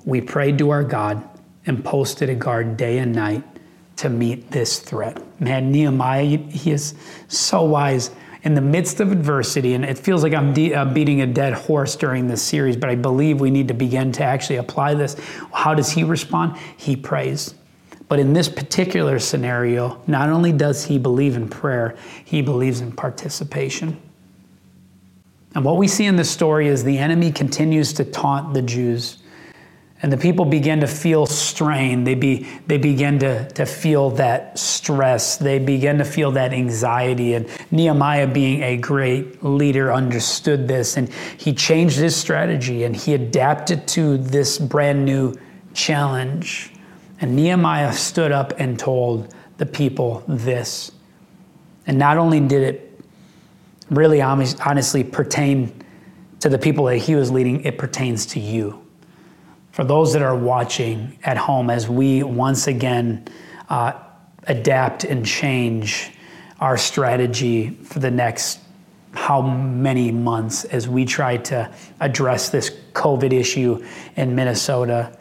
We 0.05 0.21
prayed 0.21 0.57
to 0.59 0.69
our 0.69 0.83
God 0.83 1.27
and 1.69 1.85
posted 1.85 2.31
a 2.31 2.35
guard 2.35 2.75
day 2.77 2.97
and 2.97 3.13
night 3.13 3.43
to 3.95 4.09
meet 4.09 4.49
this 4.49 4.79
threat. 4.79 5.21
Man, 5.39 5.71
Nehemiah, 5.71 6.23
he 6.23 6.71
is 6.71 6.95
so 7.27 7.61
wise 7.61 8.09
in 8.41 8.55
the 8.55 8.61
midst 8.61 8.99
of 8.99 9.11
adversity, 9.11 9.75
and 9.75 9.85
it 9.85 9.95
feels 9.95 10.23
like 10.23 10.33
I'm 10.33 10.51
de- 10.51 10.73
uh, 10.73 10.85
beating 10.85 11.21
a 11.21 11.27
dead 11.27 11.53
horse 11.53 11.95
during 11.95 12.27
this 12.27 12.41
series, 12.41 12.75
but 12.75 12.89
I 12.89 12.95
believe 12.95 13.39
we 13.39 13.51
need 13.51 13.67
to 13.67 13.75
begin 13.75 14.11
to 14.13 14.23
actually 14.23 14.55
apply 14.55 14.95
this. 14.95 15.15
How 15.53 15.75
does 15.75 15.91
he 15.91 16.03
respond? 16.03 16.57
He 16.75 16.95
prays. 16.95 17.53
But 18.07 18.17
in 18.17 18.33
this 18.33 18.49
particular 18.49 19.19
scenario, 19.19 20.01
not 20.07 20.29
only 20.29 20.51
does 20.51 20.85
he 20.85 20.97
believe 20.97 21.35
in 21.35 21.47
prayer, 21.47 21.95
he 22.25 22.41
believes 22.41 22.81
in 22.81 22.91
participation. 22.93 24.01
And 25.53 25.63
what 25.63 25.77
we 25.77 25.87
see 25.87 26.05
in 26.05 26.15
this 26.15 26.31
story 26.31 26.67
is 26.67 26.83
the 26.83 26.97
enemy 26.97 27.31
continues 27.31 27.93
to 27.93 28.05
taunt 28.05 28.55
the 28.55 28.63
Jews. 28.63 29.18
And 30.01 30.13
the 30.13 30.17
people 30.17 30.45
begin 30.45 30.79
to 30.79 30.87
feel 30.87 31.25
strain. 31.25 32.05
They, 32.05 32.15
be, 32.15 32.47
they 32.67 32.77
begin 32.77 33.19
to, 33.19 33.49
to 33.49 33.65
feel 33.65 34.11
that 34.11 34.57
stress. 34.57 35.35
They 35.35 35.59
begin 35.59 35.97
to 35.97 36.05
feel 36.05 36.31
that 36.31 36.53
anxiety. 36.53 37.33
And 37.33 37.49
Nehemiah, 37.69 38.27
being 38.27 38.63
a 38.63 38.77
great 38.77 39.43
leader, 39.43 39.91
understood 39.91 40.69
this 40.69 40.95
and 40.95 41.09
he 41.37 41.53
changed 41.53 41.97
his 41.97 42.15
strategy 42.15 42.85
and 42.85 42.95
he 42.95 43.13
adapted 43.13 43.87
to 43.89 44.17
this 44.17 44.57
brand 44.57 45.03
new 45.03 45.35
challenge. 45.73 46.71
And 47.19 47.35
Nehemiah 47.35 47.91
stood 47.91 48.31
up 48.31 48.53
and 48.57 48.79
told 48.79 49.35
the 49.57 49.65
people 49.65 50.23
this. 50.29 50.93
And 51.85 51.99
not 51.99 52.17
only 52.17 52.39
did 52.39 52.63
it 52.63 53.01
really 53.89 54.21
honestly 54.21 55.03
pertain 55.03 55.73
to 56.39 56.47
the 56.47 56.57
people 56.57 56.85
that 56.85 56.97
he 56.97 57.15
was 57.15 57.31
leading, 57.31 57.65
it 57.65 57.77
pertains 57.77 58.25
to 58.27 58.39
you. 58.39 58.81
For 59.79 59.85
those 59.85 60.11
that 60.11 60.21
are 60.21 60.35
watching 60.35 61.17
at 61.23 61.37
home, 61.37 61.69
as 61.69 61.87
we 61.87 62.21
once 62.21 62.67
again 62.67 63.23
uh, 63.69 63.93
adapt 64.43 65.05
and 65.05 65.25
change 65.25 66.11
our 66.59 66.75
strategy 66.75 67.69
for 67.85 67.99
the 67.99 68.11
next 68.11 68.59
how 69.13 69.41
many 69.41 70.11
months 70.11 70.65
as 70.65 70.89
we 70.89 71.05
try 71.05 71.37
to 71.37 71.73
address 72.01 72.49
this 72.49 72.71
COVID 72.91 73.31
issue 73.31 73.81
in 74.17 74.35
Minnesota, 74.35 75.17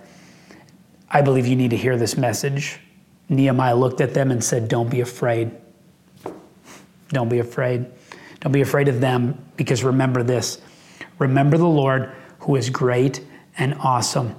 I 1.08 1.22
believe 1.22 1.46
you 1.46 1.54
need 1.54 1.70
to 1.70 1.76
hear 1.76 1.96
this 1.96 2.16
message. 2.16 2.80
Nehemiah 3.28 3.76
looked 3.76 4.00
at 4.00 4.12
them 4.12 4.32
and 4.32 4.42
said, 4.42 4.66
Don't 4.66 4.90
be 4.90 5.02
afraid. 5.02 5.52
Don't 7.10 7.28
be 7.28 7.38
afraid. 7.38 7.86
Don't 8.40 8.50
be 8.50 8.62
afraid 8.62 8.88
of 8.88 9.00
them 9.00 9.40
because 9.56 9.84
remember 9.84 10.24
this 10.24 10.60
remember 11.20 11.58
the 11.58 11.64
Lord 11.64 12.12
who 12.40 12.56
is 12.56 12.70
great 12.70 13.24
and 13.56 13.74
awesome. 13.74 14.34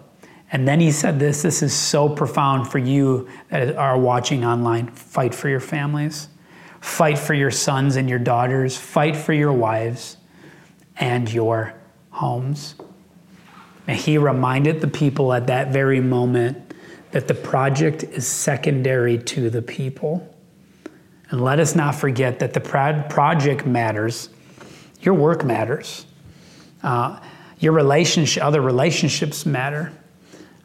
And 0.52 0.68
then 0.68 0.80
he 0.80 0.92
said 0.92 1.20
this 1.20 1.42
this 1.42 1.62
is 1.62 1.74
so 1.74 2.10
profound 2.10 2.68
for 2.68 2.80
you 2.80 3.28
that 3.50 3.76
are 3.76 3.98
watching 3.98 4.46
online. 4.46 4.88
Fight 4.88 5.36
for 5.36 5.50
your 5.50 5.60
families, 5.60 6.28
fight 6.82 7.20
for 7.20 7.34
your 7.34 7.52
sons 7.52 7.96
and 7.96 8.10
your 8.10 8.20
daughters, 8.20 8.76
fight 8.78 9.16
for 9.16 9.34
your 9.34 9.54
wives 9.54 10.18
and 10.98 11.32
your 11.32 11.74
homes. 12.10 12.76
And 13.88 13.98
he 13.98 14.18
reminded 14.18 14.82
the 14.82 14.88
people 14.88 15.34
at 15.34 15.48
that 15.48 15.70
very 15.70 16.00
moment 16.00 16.74
that 17.12 17.28
the 17.28 17.34
project 17.34 18.04
is 18.04 18.28
secondary 18.28 19.18
to 19.18 19.50
the 19.50 19.62
people. 19.62 20.36
And 21.32 21.42
let 21.42 21.60
us 21.60 21.76
not 21.76 21.96
forget 21.96 22.40
that 22.40 22.54
the 22.54 22.60
project 22.60 23.66
matters, 23.66 24.30
your 25.02 25.14
work 25.14 25.44
matters, 25.44 26.06
uh, 26.84 27.20
your 27.60 27.74
relationship, 27.74 28.44
other 28.44 28.62
relationships 28.62 29.46
matter. 29.46 29.92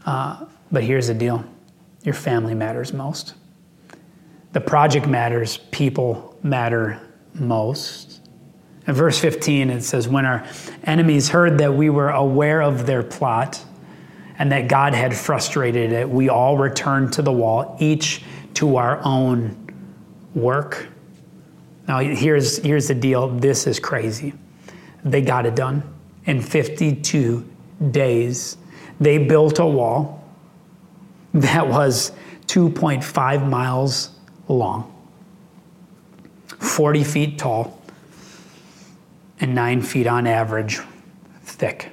Uh, 0.05 0.45
but 0.71 0.83
here's 0.83 1.09
the 1.09 1.15
deal 1.15 1.45
your 2.03 2.15
family 2.15 2.55
matters 2.55 2.93
most. 2.93 3.35
The 4.53 4.61
project 4.61 5.07
matters, 5.07 5.57
people 5.73 6.39
matter 6.43 7.01
most. 7.35 8.21
In 8.87 8.95
verse 8.95 9.19
15, 9.19 9.71
it 9.71 9.83
says, 9.83 10.07
When 10.07 10.27
our 10.27 10.47
enemies 10.85 11.29
heard 11.29 11.59
that 11.59 11.73
we 11.73 11.91
were 11.91 12.11
aware 12.11 12.63
of 12.63 12.87
their 12.87 13.03
plot 13.03 13.65
and 14.39 14.53
that 14.53 14.69
God 14.69 14.95
had 14.95 15.17
frustrated 15.17 15.93
it, 15.93 16.09
we 16.09 16.29
all 16.29 16.59
returned 16.59 17.15
to 17.15 17.23
the 17.23 17.33
wall, 17.33 17.77
each 17.81 18.23
to 18.55 18.77
our 18.77 19.01
own 19.05 19.57
work. 20.35 20.89
Now, 21.89 21.99
here's, 21.99 22.59
here's 22.59 22.89
the 22.89 22.95
deal 22.95 23.29
this 23.29 23.67
is 23.67 23.81
crazy. 23.81 24.35
They 25.05 25.23
got 25.23 25.47
it 25.47 25.55
done 25.55 25.83
in 26.27 26.41
52 26.41 27.49
days. 27.91 28.57
They 29.01 29.19
built 29.19 29.59
a 29.59 29.67
wall 29.67 30.25
that 31.35 31.69
was 31.69 32.13
2.5 32.47 33.49
miles 33.49 34.11
long, 34.49 34.93
40 36.47 37.05
feet 37.05 37.39
tall, 37.39 37.83
and 39.41 39.55
9 39.55 39.83
feet 39.83 40.07
on 40.07 40.27
average 40.27 40.81
thick. 41.43 41.91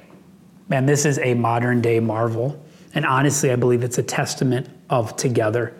Man, 0.68 0.86
this 0.86 1.04
is 1.04 1.18
a 1.18 1.34
modern 1.34 1.80
day 1.80 2.00
marvel. 2.00 2.62
And 2.94 3.06
honestly, 3.06 3.50
I 3.50 3.56
believe 3.56 3.82
it's 3.82 3.98
a 3.98 4.02
testament 4.02 4.68
of 4.90 5.16
together. 5.16 5.74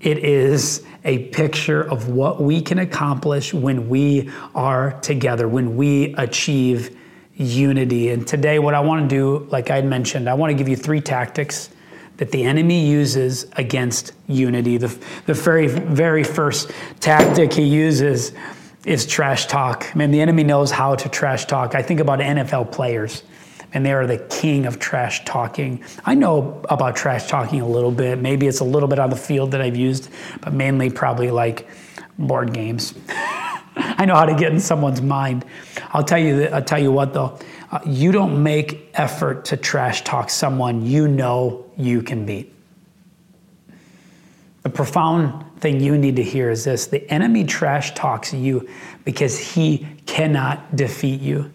It 0.00 0.18
is 0.18 0.84
a 1.04 1.28
picture 1.28 1.82
of 1.82 2.08
what 2.08 2.40
we 2.40 2.62
can 2.62 2.78
accomplish 2.78 3.52
when 3.52 3.88
we 3.88 4.30
are 4.54 4.98
together, 5.00 5.48
when 5.48 5.76
we 5.76 6.14
achieve 6.14 6.96
unity. 7.40 8.10
And 8.10 8.26
today, 8.26 8.58
what 8.58 8.74
I 8.74 8.80
want 8.80 9.08
to 9.08 9.14
do, 9.14 9.48
like 9.50 9.70
I 9.70 9.80
mentioned, 9.80 10.28
I 10.28 10.34
want 10.34 10.50
to 10.50 10.54
give 10.54 10.68
you 10.68 10.76
three 10.76 11.00
tactics 11.00 11.70
that 12.18 12.30
the 12.30 12.44
enemy 12.44 12.86
uses 12.86 13.46
against 13.56 14.12
unity. 14.28 14.76
The, 14.76 14.88
the 15.24 15.32
very, 15.32 15.66
very 15.66 16.22
first 16.22 16.70
tactic 17.00 17.54
he 17.54 17.62
uses 17.62 18.32
is 18.84 19.06
trash 19.06 19.46
talk. 19.46 19.86
I 19.94 19.98
mean, 19.98 20.10
the 20.10 20.20
enemy 20.20 20.44
knows 20.44 20.70
how 20.70 20.94
to 20.94 21.08
trash 21.08 21.46
talk. 21.46 21.74
I 21.74 21.82
think 21.82 22.00
about 22.00 22.18
NFL 22.18 22.72
players 22.72 23.22
and 23.72 23.86
they 23.86 23.92
are 23.92 24.06
the 24.06 24.18
king 24.18 24.66
of 24.66 24.78
trash 24.78 25.24
talking. 25.24 25.82
I 26.04 26.14
know 26.14 26.60
about 26.68 26.96
trash 26.96 27.28
talking 27.28 27.60
a 27.60 27.66
little 27.66 27.92
bit. 27.92 28.18
Maybe 28.18 28.48
it's 28.48 28.60
a 28.60 28.64
little 28.64 28.88
bit 28.88 28.98
on 28.98 29.10
the 29.10 29.16
field 29.16 29.52
that 29.52 29.60
I've 29.60 29.76
used, 29.76 30.10
but 30.40 30.52
mainly 30.52 30.90
probably 30.90 31.30
like 31.30 31.68
board 32.18 32.52
games. 32.52 32.94
I 33.76 34.04
know 34.04 34.14
how 34.14 34.26
to 34.26 34.34
get 34.34 34.52
in 34.52 34.60
someone's 34.60 35.02
mind. 35.02 35.44
I'll 35.92 36.04
tell 36.04 36.18
you. 36.18 36.44
I'll 36.46 36.62
tell 36.62 36.78
you 36.80 36.92
what 36.92 37.12
though. 37.12 37.38
Uh, 37.70 37.80
you 37.86 38.12
don't 38.12 38.42
make 38.42 38.90
effort 38.94 39.44
to 39.46 39.56
trash 39.56 40.02
talk 40.02 40.28
someone 40.28 40.84
you 40.84 41.06
know 41.06 41.70
you 41.76 42.02
can 42.02 42.26
beat. 42.26 42.52
The 44.62 44.70
profound 44.70 45.44
thing 45.60 45.80
you 45.80 45.96
need 45.96 46.16
to 46.16 46.22
hear 46.22 46.50
is 46.50 46.64
this 46.64 46.86
the 46.86 47.08
enemy 47.10 47.44
trash 47.44 47.94
talks 47.94 48.32
you 48.32 48.68
because 49.04 49.38
he 49.38 49.86
cannot 50.06 50.74
defeat 50.76 51.20
you. 51.20 51.52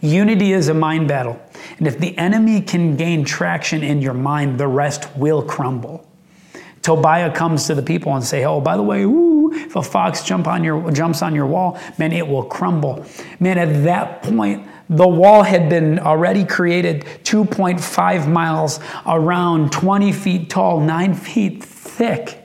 Unity 0.00 0.52
is 0.52 0.68
a 0.68 0.74
mind 0.74 1.08
battle. 1.08 1.40
And 1.78 1.86
if 1.86 1.98
the 1.98 2.16
enemy 2.16 2.60
can 2.60 2.96
gain 2.96 3.24
traction 3.24 3.82
in 3.82 4.00
your 4.00 4.14
mind, 4.14 4.58
the 4.58 4.68
rest 4.68 5.08
will 5.16 5.42
crumble. 5.42 6.06
Tobiah 6.82 7.32
comes 7.34 7.66
to 7.66 7.74
the 7.74 7.82
people 7.82 8.14
and 8.14 8.24
say, 8.24 8.44
"Oh, 8.44 8.60
by 8.60 8.76
the 8.76 8.82
way, 8.82 9.02
ooh, 9.02 9.35
if 9.56 9.76
a 9.76 9.82
fox 9.82 10.22
jump 10.22 10.46
on 10.46 10.62
your 10.62 10.90
jumps 10.92 11.22
on 11.22 11.34
your 11.34 11.46
wall, 11.46 11.78
man, 11.98 12.12
it 12.12 12.26
will 12.26 12.44
crumble." 12.44 13.04
Man, 13.40 13.58
at 13.58 13.84
that 13.84 14.22
point, 14.22 14.66
the 14.88 15.08
wall 15.08 15.42
had 15.42 15.68
been 15.68 15.98
already 15.98 16.44
created 16.44 17.04
2.5 17.24 18.28
miles 18.28 18.78
around, 19.04 19.72
20 19.72 20.12
feet 20.12 20.48
tall, 20.48 20.80
9 20.80 21.14
feet 21.14 21.62
thick. 21.62 22.42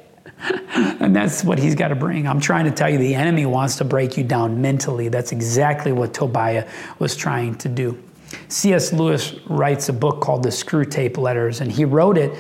and 0.73 1.15
that's 1.15 1.43
what 1.43 1.59
he's 1.59 1.75
got 1.75 1.89
to 1.89 1.95
bring. 1.95 2.27
I'm 2.27 2.39
trying 2.39 2.65
to 2.65 2.71
tell 2.71 2.89
you, 2.89 2.97
the 2.97 3.13
enemy 3.13 3.45
wants 3.45 3.75
to 3.77 3.85
break 3.85 4.17
you 4.17 4.23
down 4.23 4.61
mentally. 4.61 5.07
That's 5.09 5.31
exactly 5.31 5.91
what 5.91 6.13
Tobiah 6.13 6.67
was 6.99 7.15
trying 7.15 7.55
to 7.59 7.69
do. 7.69 8.01
C.S. 8.47 8.93
Lewis 8.93 9.35
writes 9.47 9.89
a 9.89 9.93
book 9.93 10.21
called 10.21 10.43
The 10.43 10.49
Screwtape 10.49 11.17
Letters, 11.17 11.61
and 11.61 11.71
he 11.71 11.85
wrote 11.85 12.17
it 12.17 12.37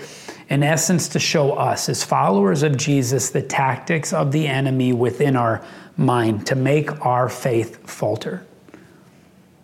in 0.51 0.63
essence 0.63 1.07
to 1.07 1.17
show 1.17 1.53
us, 1.53 1.87
as 1.87 2.03
followers 2.03 2.61
of 2.61 2.75
Jesus, 2.75 3.29
the 3.29 3.41
tactics 3.41 4.11
of 4.11 4.33
the 4.33 4.47
enemy 4.47 4.91
within 4.91 5.37
our 5.37 5.63
mind 5.95 6.45
to 6.47 6.55
make 6.55 7.05
our 7.05 7.29
faith 7.29 7.89
falter. 7.89 8.45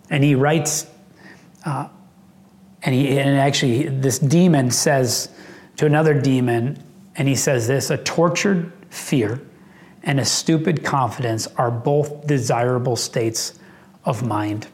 And 0.08 0.24
he 0.24 0.34
writes, 0.34 0.86
uh, 1.66 1.90
and 2.82 2.94
he 2.94 3.18
and 3.18 3.38
actually 3.38 3.82
this 3.88 4.18
demon 4.18 4.70
says 4.70 5.28
to 5.76 5.84
another 5.84 6.18
demon, 6.18 6.82
and 7.16 7.28
he 7.28 7.34
says 7.34 7.68
this: 7.68 7.90
a 7.90 7.98
tortured 7.98 8.72
fear 8.88 9.42
and 10.04 10.18
a 10.18 10.24
stupid 10.24 10.84
confidence 10.84 11.46
are 11.58 11.70
both 11.70 12.26
desirable 12.26 12.96
states 12.96 13.58
of 14.06 14.26
mind. 14.26 14.66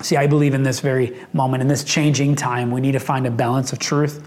See, 0.00 0.16
I 0.16 0.28
believe 0.28 0.54
in 0.54 0.62
this 0.62 0.80
very 0.80 1.14
moment, 1.34 1.60
in 1.60 1.68
this 1.68 1.84
changing 1.84 2.36
time, 2.36 2.70
we 2.70 2.80
need 2.80 2.92
to 2.92 3.00
find 3.00 3.26
a 3.26 3.30
balance 3.30 3.70
of 3.70 3.78
truth 3.78 4.26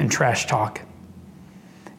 and 0.00 0.10
trash 0.10 0.46
talk. 0.46 0.80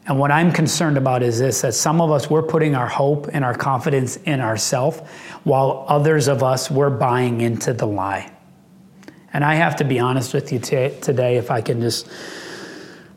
And 0.06 0.18
what 0.18 0.32
I'm 0.32 0.52
concerned 0.52 0.98
about 0.98 1.22
is 1.22 1.38
this 1.38 1.60
that 1.60 1.74
some 1.74 2.00
of 2.00 2.10
us, 2.10 2.28
we're 2.28 2.42
putting 2.42 2.74
our 2.74 2.88
hope 2.88 3.28
and 3.32 3.44
our 3.44 3.54
confidence 3.54 4.16
in 4.16 4.40
ourselves, 4.40 5.00
while 5.44 5.86
others 5.88 6.26
of 6.26 6.42
us, 6.42 6.70
we're 6.70 6.90
buying 6.90 7.40
into 7.40 7.72
the 7.72 7.86
lie. 7.86 8.30
And 9.32 9.44
I 9.44 9.54
have 9.54 9.76
to 9.76 9.84
be 9.84 10.00
honest 10.00 10.34
with 10.34 10.52
you 10.52 10.58
t- 10.58 10.92
today, 11.00 11.36
if 11.36 11.50
I 11.50 11.62
can 11.62 11.80
just 11.80 12.08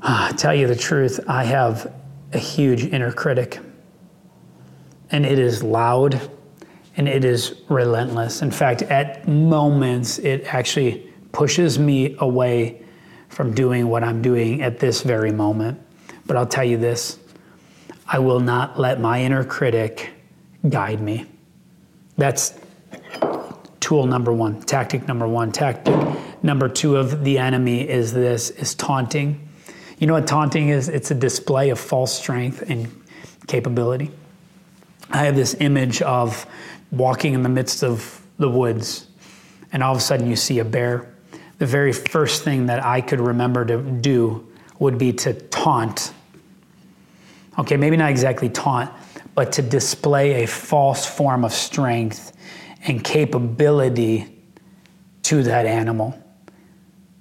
uh, 0.03 0.31
tell 0.33 0.53
you 0.53 0.67
the 0.67 0.75
truth, 0.75 1.19
I 1.27 1.43
have 1.43 1.91
a 2.31 2.37
huge 2.37 2.85
inner 2.85 3.11
critic. 3.11 3.59
And 5.09 5.25
it 5.25 5.39
is 5.39 5.63
loud 5.63 6.29
and 6.95 7.09
it 7.09 7.25
is 7.25 7.55
relentless. 7.69 8.41
In 8.41 8.51
fact, 8.51 8.83
at 8.83 9.27
moments, 9.27 10.19
it 10.19 10.53
actually 10.53 11.11
pushes 11.31 11.77
me 11.79 12.15
away 12.19 12.84
from 13.35 13.53
doing 13.53 13.89
what 13.89 14.01
I'm 14.01 14.21
doing 14.21 14.61
at 14.61 14.79
this 14.79 15.01
very 15.01 15.29
moment. 15.29 15.77
But 16.25 16.37
I'll 16.37 16.47
tell 16.47 16.63
you 16.63 16.77
this 16.77 17.19
I 18.07 18.19
will 18.19 18.39
not 18.39 18.79
let 18.79 19.01
my 19.01 19.21
inner 19.21 19.43
critic 19.43 20.11
guide 20.69 21.01
me. 21.01 21.25
That's 22.17 22.57
tool 23.81 24.05
number 24.05 24.31
one, 24.31 24.61
tactic 24.61 25.05
number 25.05 25.27
one. 25.27 25.51
Tactic 25.51 25.93
number 26.43 26.69
two 26.69 26.95
of 26.95 27.25
the 27.25 27.37
enemy 27.37 27.81
is 27.89 28.13
this 28.13 28.51
is 28.51 28.73
taunting. 28.73 29.49
You 29.99 30.07
know 30.07 30.13
what 30.13 30.27
taunting 30.27 30.69
is? 30.69 30.87
It's 30.87 31.11
a 31.11 31.15
display 31.15 31.71
of 31.71 31.79
false 31.79 32.17
strength 32.17 32.63
and 32.69 32.87
capability. 33.47 34.11
I 35.09 35.25
have 35.25 35.35
this 35.35 35.57
image 35.59 36.01
of 36.01 36.45
walking 36.89 37.33
in 37.33 37.43
the 37.43 37.49
midst 37.49 37.83
of 37.83 38.25
the 38.37 38.47
woods, 38.49 39.07
and 39.73 39.83
all 39.83 39.91
of 39.91 39.97
a 39.97 40.01
sudden 40.01 40.29
you 40.29 40.37
see 40.37 40.59
a 40.59 40.65
bear. 40.65 41.14
The 41.57 41.65
very 41.65 41.93
first 41.93 42.43
thing 42.43 42.65
that 42.67 42.83
I 42.83 43.01
could 43.01 43.19
remember 43.19 43.65
to 43.65 43.81
do 43.81 44.47
would 44.79 44.97
be 44.97 45.13
to 45.13 45.33
taunt 45.33 46.11
Okay, 47.57 47.77
maybe 47.77 47.95
not 47.95 48.09
exactly 48.09 48.49
taunt, 48.49 48.91
but 49.33 49.53
to 49.53 49.61
display 49.61 50.43
a 50.43 50.47
false 50.47 51.05
form 51.05 51.45
of 51.45 51.53
strength 51.53 52.33
and 52.83 53.03
capability 53.03 54.27
to 55.23 55.43
that 55.43 55.65
animal. 55.65 56.19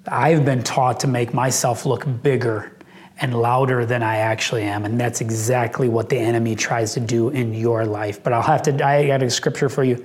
I've 0.07 0.45
been 0.45 0.63
taught 0.63 1.01
to 1.01 1.07
make 1.07 1.33
myself 1.33 1.87
look 1.87 2.05
bigger 2.23 2.77
and 3.21 3.41
louder 3.41 3.87
than 3.87 4.03
I 4.03 4.17
actually 4.17 4.65
am. 4.65 4.85
And 4.85 5.01
that's 5.01 5.21
exactly 5.21 5.89
what 5.89 6.09
the 6.09 6.19
enemy 6.19 6.57
tries 6.57 6.95
to 6.95 7.01
do 7.01 7.29
in 7.31 7.55
your 7.55 7.87
life. 7.87 8.23
But 8.23 8.33
I'll 8.33 8.43
have 8.43 8.63
to, 8.63 8.85
I 8.85 9.07
got 9.07 9.23
a 9.23 9.31
scripture 9.31 9.69
for 9.69 9.85
you. 9.85 10.05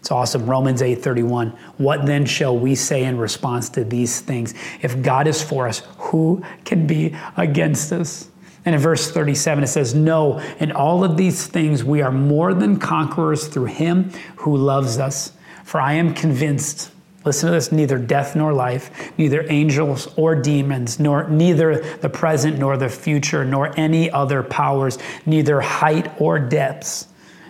It's 0.00 0.10
awesome. 0.10 0.46
Romans 0.46 0.80
8 0.80 1.02
31. 1.02 1.50
What 1.76 2.06
then 2.06 2.24
shall 2.24 2.58
we 2.58 2.74
say 2.74 3.04
in 3.04 3.18
response 3.18 3.68
to 3.70 3.84
these 3.84 4.20
things? 4.20 4.54
If 4.80 5.02
God 5.02 5.26
is 5.26 5.42
for 5.42 5.68
us, 5.68 5.82
who 5.98 6.42
can 6.64 6.86
be 6.86 7.14
against 7.36 7.92
us? 7.92 8.28
And 8.64 8.74
in 8.74 8.80
verse 8.80 9.10
37, 9.10 9.64
it 9.64 9.66
says, 9.66 9.94
No, 9.94 10.38
in 10.58 10.72
all 10.72 11.04
of 11.04 11.18
these 11.18 11.46
things 11.46 11.84
we 11.84 12.00
are 12.00 12.10
more 12.10 12.54
than 12.54 12.78
conquerors 12.78 13.46
through 13.48 13.66
him 13.66 14.10
who 14.36 14.56
loves 14.56 14.98
us. 14.98 15.32
For 15.64 15.78
I 15.78 15.94
am 15.94 16.14
convinced, 16.14 16.90
listen 17.26 17.48
to 17.48 17.52
this, 17.52 17.70
neither 17.70 17.98
death 17.98 18.34
nor 18.34 18.54
life, 18.54 19.12
neither 19.18 19.44
angels 19.50 20.08
or 20.16 20.34
demons, 20.34 20.98
nor 20.98 21.28
neither 21.28 21.82
the 21.98 22.08
present 22.08 22.58
nor 22.58 22.78
the 22.78 22.88
future, 22.88 23.44
nor 23.44 23.78
any 23.78 24.10
other 24.10 24.42
powers, 24.42 24.98
neither 25.26 25.60
height 25.60 26.10
or 26.18 26.38
depths, 26.38 27.06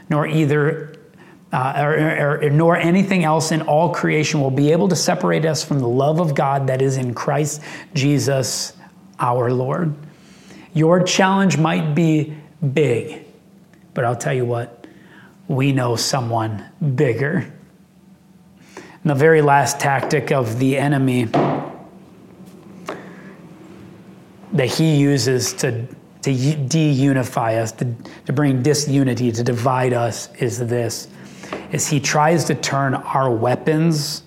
nor 0.08 0.26
either 0.26 0.99
uh, 1.52 1.74
or, 1.78 1.98
or, 1.98 2.44
or, 2.44 2.50
nor 2.50 2.76
anything 2.76 3.24
else 3.24 3.50
in 3.50 3.62
all 3.62 3.92
creation 3.92 4.40
will 4.40 4.50
be 4.50 4.70
able 4.70 4.88
to 4.88 4.96
separate 4.96 5.44
us 5.44 5.64
from 5.64 5.80
the 5.80 5.88
love 5.88 6.20
of 6.20 6.34
God 6.34 6.68
that 6.68 6.80
is 6.80 6.96
in 6.96 7.12
Christ 7.12 7.60
Jesus 7.94 8.72
our 9.18 9.52
Lord. 9.52 9.94
Your 10.72 11.02
challenge 11.02 11.58
might 11.58 11.94
be 11.94 12.36
big, 12.72 13.24
but 13.94 14.04
I'll 14.04 14.16
tell 14.16 14.34
you 14.34 14.44
what, 14.44 14.86
we 15.48 15.72
know 15.72 15.96
someone 15.96 16.64
bigger. 16.94 17.52
And 18.76 19.10
the 19.10 19.14
very 19.14 19.42
last 19.42 19.80
tactic 19.80 20.30
of 20.30 20.58
the 20.58 20.76
enemy 20.78 21.28
that 24.52 24.66
he 24.66 24.96
uses 24.96 25.52
to, 25.54 25.86
to 26.22 26.56
de-unify 26.66 27.54
us, 27.54 27.72
to, 27.72 27.94
to 28.26 28.32
bring 28.32 28.62
disunity, 28.62 29.32
to 29.32 29.42
divide 29.42 29.92
us 29.92 30.32
is 30.36 30.58
this, 30.58 31.08
is 31.72 31.88
he 31.88 32.00
tries 32.00 32.44
to 32.44 32.54
turn 32.54 32.94
our 32.94 33.30
weapons 33.30 34.22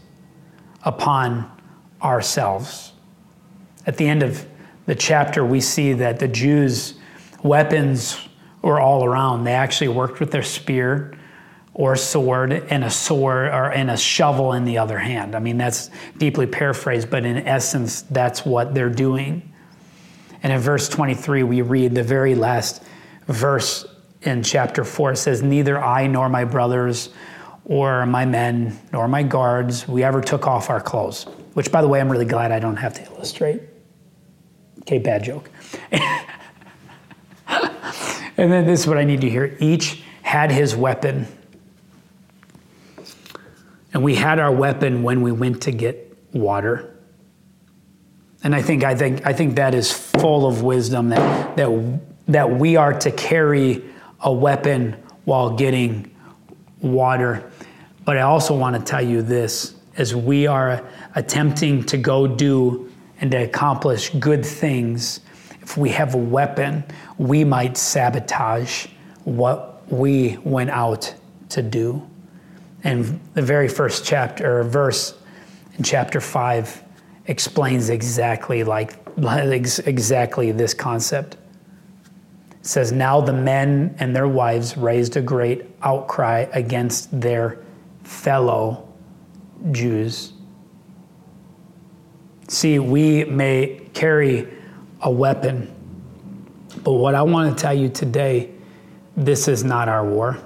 upon 0.83 1.49
ourselves. 2.01 2.93
At 3.85 3.97
the 3.97 4.07
end 4.07 4.23
of 4.23 4.45
the 4.85 4.95
chapter, 4.95 5.45
we 5.45 5.61
see 5.61 5.93
that 5.93 6.19
the 6.19 6.27
Jews' 6.27 6.95
weapons 7.41 8.19
were 8.61 8.79
all 8.79 9.03
around. 9.03 9.43
They 9.43 9.53
actually 9.53 9.89
worked 9.89 10.19
with 10.19 10.31
their 10.31 10.43
spear 10.43 11.17
or 11.73 11.95
sword 11.95 12.51
and 12.51 12.83
a 12.83 12.89
sword 12.89 13.47
or 13.47 13.71
and 13.71 13.89
a 13.89 13.97
shovel 13.97 14.53
in 14.53 14.63
the 14.63 14.77
other 14.77 14.99
hand. 14.99 15.35
I 15.35 15.39
mean, 15.39 15.57
that's 15.57 15.89
deeply 16.17 16.45
paraphrased, 16.45 17.09
but 17.09 17.25
in 17.25 17.47
essence, 17.47 18.03
that's 18.03 18.45
what 18.45 18.73
they're 18.73 18.89
doing. 18.89 19.51
And 20.43 20.53
in 20.53 20.59
verse 20.59 20.87
23, 20.89 21.43
we 21.43 21.61
read 21.61 21.95
the 21.95 22.03
very 22.03 22.35
last 22.35 22.83
verse 23.27 23.85
in 24.21 24.43
chapter 24.43 24.83
4. 24.83 25.13
It 25.13 25.17
says, 25.17 25.41
Neither 25.41 25.81
I 25.81 26.07
nor 26.07 26.29
my 26.29 26.45
brothers 26.45 27.09
or 27.65 28.05
my 28.05 28.25
men 28.25 28.77
nor 28.91 29.07
my 29.07 29.23
guards, 29.23 29.87
we 29.87 30.03
ever 30.03 30.21
took 30.21 30.47
off 30.47 30.69
our 30.69 30.81
clothes. 30.81 31.23
Which, 31.53 31.71
by 31.71 31.81
the 31.81 31.87
way, 31.87 32.01
I'm 32.01 32.11
really 32.11 32.25
glad 32.25 32.51
I 32.51 32.59
don't 32.59 32.77
have 32.77 32.93
to 32.95 33.03
illustrate. 33.13 33.61
Okay, 34.81 34.97
bad 34.97 35.23
joke. 35.23 35.49
and 35.91 36.11
then 38.37 38.65
this 38.65 38.81
is 38.81 38.87
what 38.87 38.97
I 38.97 39.03
need 39.03 39.21
to 39.21 39.29
hear. 39.29 39.55
Each 39.59 40.03
had 40.23 40.51
his 40.51 40.75
weapon. 40.75 41.27
And 43.93 44.03
we 44.03 44.15
had 44.15 44.39
our 44.39 44.51
weapon 44.51 45.03
when 45.03 45.21
we 45.21 45.31
went 45.31 45.61
to 45.63 45.71
get 45.71 46.17
water. 46.33 46.89
And 48.43 48.53
I 48.53 48.61
think, 48.61 48.83
I 48.83 48.95
think, 48.95 49.25
I 49.25 49.31
think 49.31 49.55
that 49.55 49.73
is 49.73 49.91
full 49.91 50.45
of 50.47 50.63
wisdom 50.63 51.09
that, 51.09 51.55
that, 51.55 51.99
that 52.27 52.49
we 52.49 52.75
are 52.75 52.93
to 52.99 53.11
carry 53.11 53.83
a 54.19 54.33
weapon 54.33 54.97
while 55.23 55.55
getting 55.55 56.13
water. 56.81 57.49
But 58.05 58.17
I 58.17 58.21
also 58.21 58.55
want 58.55 58.75
to 58.75 58.81
tell 58.81 59.01
you 59.01 59.21
this 59.21 59.75
as 59.95 60.15
we 60.15 60.47
are 60.47 60.83
attempting 61.15 61.83
to 61.85 61.97
go 61.97 62.27
do 62.27 62.91
and 63.19 63.31
to 63.31 63.37
accomplish 63.37 64.09
good 64.11 64.45
things, 64.45 65.21
if 65.61 65.77
we 65.77 65.89
have 65.91 66.13
a 66.13 66.17
weapon, 66.17 66.83
we 67.17 67.43
might 67.43 67.77
sabotage 67.77 68.87
what 69.23 69.89
we 69.91 70.37
went 70.43 70.69
out 70.71 71.13
to 71.49 71.61
do. 71.61 72.05
And 72.83 73.21
the 73.33 73.41
very 73.41 73.69
first 73.69 74.03
chapter 74.03 74.59
or 74.59 74.63
verse 74.63 75.17
in 75.77 75.83
chapter 75.83 76.19
5 76.19 76.83
explains 77.27 77.89
exactly 77.89 78.63
like 78.63 78.97
exactly 79.15 80.51
this 80.51 80.73
concept. 80.73 81.37
It 82.51 82.65
says, 82.65 82.91
Now 82.91 83.21
the 83.21 83.33
men 83.33 83.95
and 83.99 84.13
their 84.13 84.27
wives 84.27 84.75
raised 84.75 85.15
a 85.15 85.21
great 85.21 85.65
outcry 85.81 86.47
against 86.51 87.21
their 87.21 87.62
fellow 88.03 88.87
Jews. 89.71 90.33
See, 92.47 92.79
we 92.79 93.23
may 93.25 93.81
carry 93.93 94.47
a 95.01 95.09
weapon, 95.09 95.73
but 96.83 96.93
what 96.93 97.15
I 97.15 97.21
want 97.21 97.57
to 97.57 97.61
tell 97.61 97.73
you 97.73 97.89
today, 97.89 98.51
this 99.15 99.47
is 99.47 99.63
not 99.63 99.89
our 99.89 100.05
war. 100.05 100.37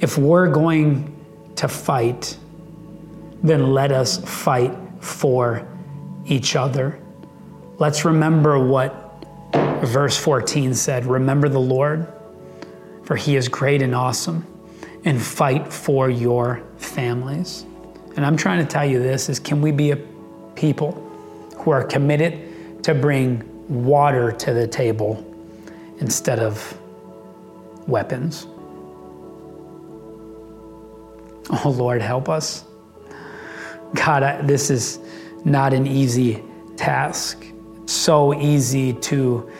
If 0.00 0.16
we're 0.16 0.48
going 0.50 1.14
to 1.56 1.68
fight, 1.68 2.36
then 3.42 3.72
let 3.72 3.92
us 3.92 4.18
fight 4.18 4.76
for 5.00 5.66
each 6.26 6.56
other. 6.56 7.00
Let's 7.78 8.04
remember 8.04 8.58
what 8.58 9.24
verse 9.84 10.16
14 10.16 10.74
said 10.74 11.06
Remember 11.06 11.48
the 11.48 11.60
Lord, 11.60 12.06
for 13.04 13.16
he 13.16 13.36
is 13.36 13.48
great 13.48 13.82
and 13.82 13.94
awesome, 13.94 14.46
and 15.04 15.20
fight 15.20 15.72
for 15.72 16.10
your 16.10 16.62
families. 16.76 17.64
And 18.16 18.26
I'm 18.26 18.36
trying 18.36 18.64
to 18.64 18.70
tell 18.70 18.84
you 18.84 18.98
this 18.98 19.28
is 19.28 19.38
can 19.38 19.60
we 19.60 19.72
be 19.72 19.92
a 19.92 19.96
people 20.54 20.92
who 21.56 21.70
are 21.70 21.84
committed 21.84 22.82
to 22.84 22.94
bring 22.94 23.42
water 23.84 24.32
to 24.32 24.52
the 24.52 24.66
table 24.66 25.24
instead 25.98 26.38
of 26.38 26.78
weapons? 27.86 28.46
Oh 31.64 31.70
Lord, 31.70 32.02
help 32.02 32.28
us. 32.28 32.64
God, 33.94 34.22
I, 34.22 34.42
this 34.42 34.70
is 34.70 35.00
not 35.44 35.72
an 35.72 35.86
easy 35.86 36.42
task. 36.76 37.44
So 37.86 38.38
easy 38.38 38.92
to 38.92 39.50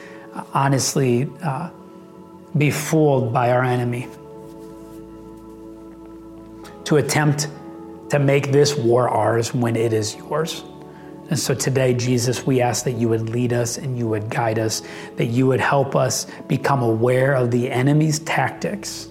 honestly 0.54 1.28
uh, 1.42 1.70
be 2.56 2.70
fooled 2.70 3.32
by 3.32 3.50
our 3.50 3.64
enemy. 3.64 4.06
To 6.90 6.96
attempt 6.96 7.46
to 8.08 8.18
make 8.18 8.50
this 8.50 8.74
war 8.74 9.08
ours 9.08 9.54
when 9.54 9.76
it 9.76 9.92
is 9.92 10.16
yours. 10.16 10.64
And 11.28 11.38
so 11.38 11.54
today, 11.54 11.94
Jesus, 11.94 12.44
we 12.44 12.60
ask 12.60 12.84
that 12.84 12.94
you 12.94 13.08
would 13.08 13.28
lead 13.28 13.52
us 13.52 13.78
and 13.78 13.96
you 13.96 14.08
would 14.08 14.28
guide 14.28 14.58
us, 14.58 14.82
that 15.14 15.26
you 15.26 15.46
would 15.46 15.60
help 15.60 15.94
us 15.94 16.26
become 16.48 16.82
aware 16.82 17.34
of 17.34 17.52
the 17.52 17.70
enemy's 17.70 18.18
tactics 18.18 19.08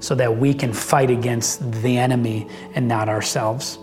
so 0.00 0.16
that 0.16 0.36
we 0.36 0.52
can 0.52 0.72
fight 0.72 1.08
against 1.08 1.70
the 1.80 1.96
enemy 1.96 2.48
and 2.74 2.88
not 2.88 3.08
ourselves. 3.08 3.78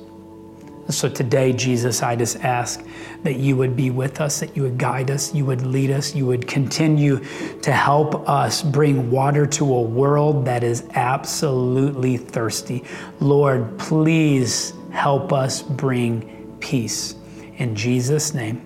So 0.90 1.08
today, 1.08 1.54
Jesus, 1.54 2.04
I 2.04 2.16
just 2.16 2.38
ask 2.44 2.86
that 3.24 3.38
you 3.38 3.56
would 3.56 3.76
be 3.76 3.90
with 3.90 4.20
us, 4.20 4.42
that 4.42 4.56
you 4.58 4.64
would 4.64 4.78
guide 4.78 5.10
us, 5.10 5.34
you 5.34 5.46
would 5.46 5.66
lead 5.66 5.92
us, 5.92 6.14
you 6.14 6.26
would 6.26 6.46
continue 6.46 7.24
to 7.62 7.72
help 7.72 8.28
us 8.28 8.62
bring 8.62 9.10
water 9.10 9.46
to 9.46 9.76
a 9.76 9.82
world 9.82 10.46
that 10.46 10.62
is 10.62 10.84
absolutely 10.96 12.18
thirsty. 12.18 12.84
Lord, 13.22 13.80
please 13.80 14.74
help 14.92 15.32
us 15.32 15.62
bring 15.62 16.58
peace. 16.60 17.16
In 17.58 17.76
Jesus' 17.76 18.34
name, 18.34 18.62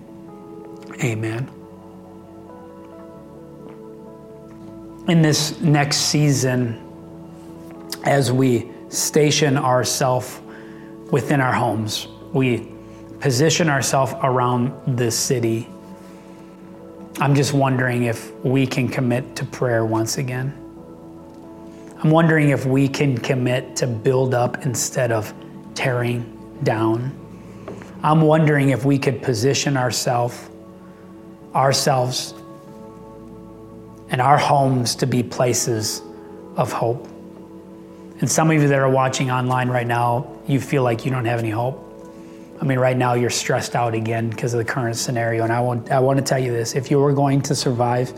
amen. 1.02 1.48
In 5.06 5.22
this 5.22 5.60
next 5.60 5.98
season, 5.98 6.84
as 8.04 8.32
we 8.32 8.70
station 8.88 9.56
ourselves 9.56 10.40
within 11.10 11.40
our 11.40 11.52
homes. 11.52 12.08
We 12.32 12.68
position 13.20 13.68
ourselves 13.68 14.14
around 14.22 14.96
this 14.98 15.18
city. 15.18 15.68
I'm 17.20 17.34
just 17.34 17.52
wondering 17.52 18.04
if 18.04 18.32
we 18.44 18.66
can 18.66 18.88
commit 18.88 19.36
to 19.36 19.44
prayer 19.44 19.84
once 19.84 20.18
again. 20.18 20.54
I'm 22.00 22.10
wondering 22.10 22.50
if 22.50 22.64
we 22.64 22.86
can 22.86 23.18
commit 23.18 23.74
to 23.76 23.86
build 23.86 24.34
up 24.34 24.64
instead 24.64 25.10
of 25.10 25.34
tearing 25.74 26.58
down. 26.62 27.12
I'm 28.04 28.20
wondering 28.20 28.70
if 28.70 28.84
we 28.84 28.98
could 28.98 29.22
position 29.22 29.76
ourselves 29.76 30.48
ourselves 31.54 32.34
and 34.10 34.20
our 34.20 34.38
homes 34.38 34.94
to 34.96 35.06
be 35.06 35.22
places 35.22 36.02
of 36.56 36.72
hope. 36.72 37.08
And 38.20 38.30
some 38.30 38.50
of 38.50 38.60
you 38.60 38.68
that 38.68 38.78
are 38.78 38.88
watching 38.88 39.30
online 39.30 39.68
right 39.68 39.86
now, 39.86 40.37
you 40.48 40.60
feel 40.60 40.82
like 40.82 41.04
you 41.04 41.10
don't 41.10 41.26
have 41.26 41.38
any 41.38 41.50
hope. 41.50 41.84
I 42.60 42.64
mean, 42.64 42.78
right 42.78 42.96
now 42.96 43.14
you're 43.14 43.30
stressed 43.30 43.76
out 43.76 43.94
again 43.94 44.30
because 44.30 44.52
of 44.54 44.58
the 44.58 44.64
current 44.64 44.96
scenario. 44.96 45.44
And 45.44 45.52
I 45.52 45.60
want, 45.60 45.92
I 45.92 46.00
want 46.00 46.18
to 46.18 46.24
tell 46.24 46.38
you 46.38 46.50
this 46.50 46.74
if 46.74 46.90
you 46.90 47.00
are 47.04 47.12
going 47.12 47.42
to 47.42 47.54
survive 47.54 48.12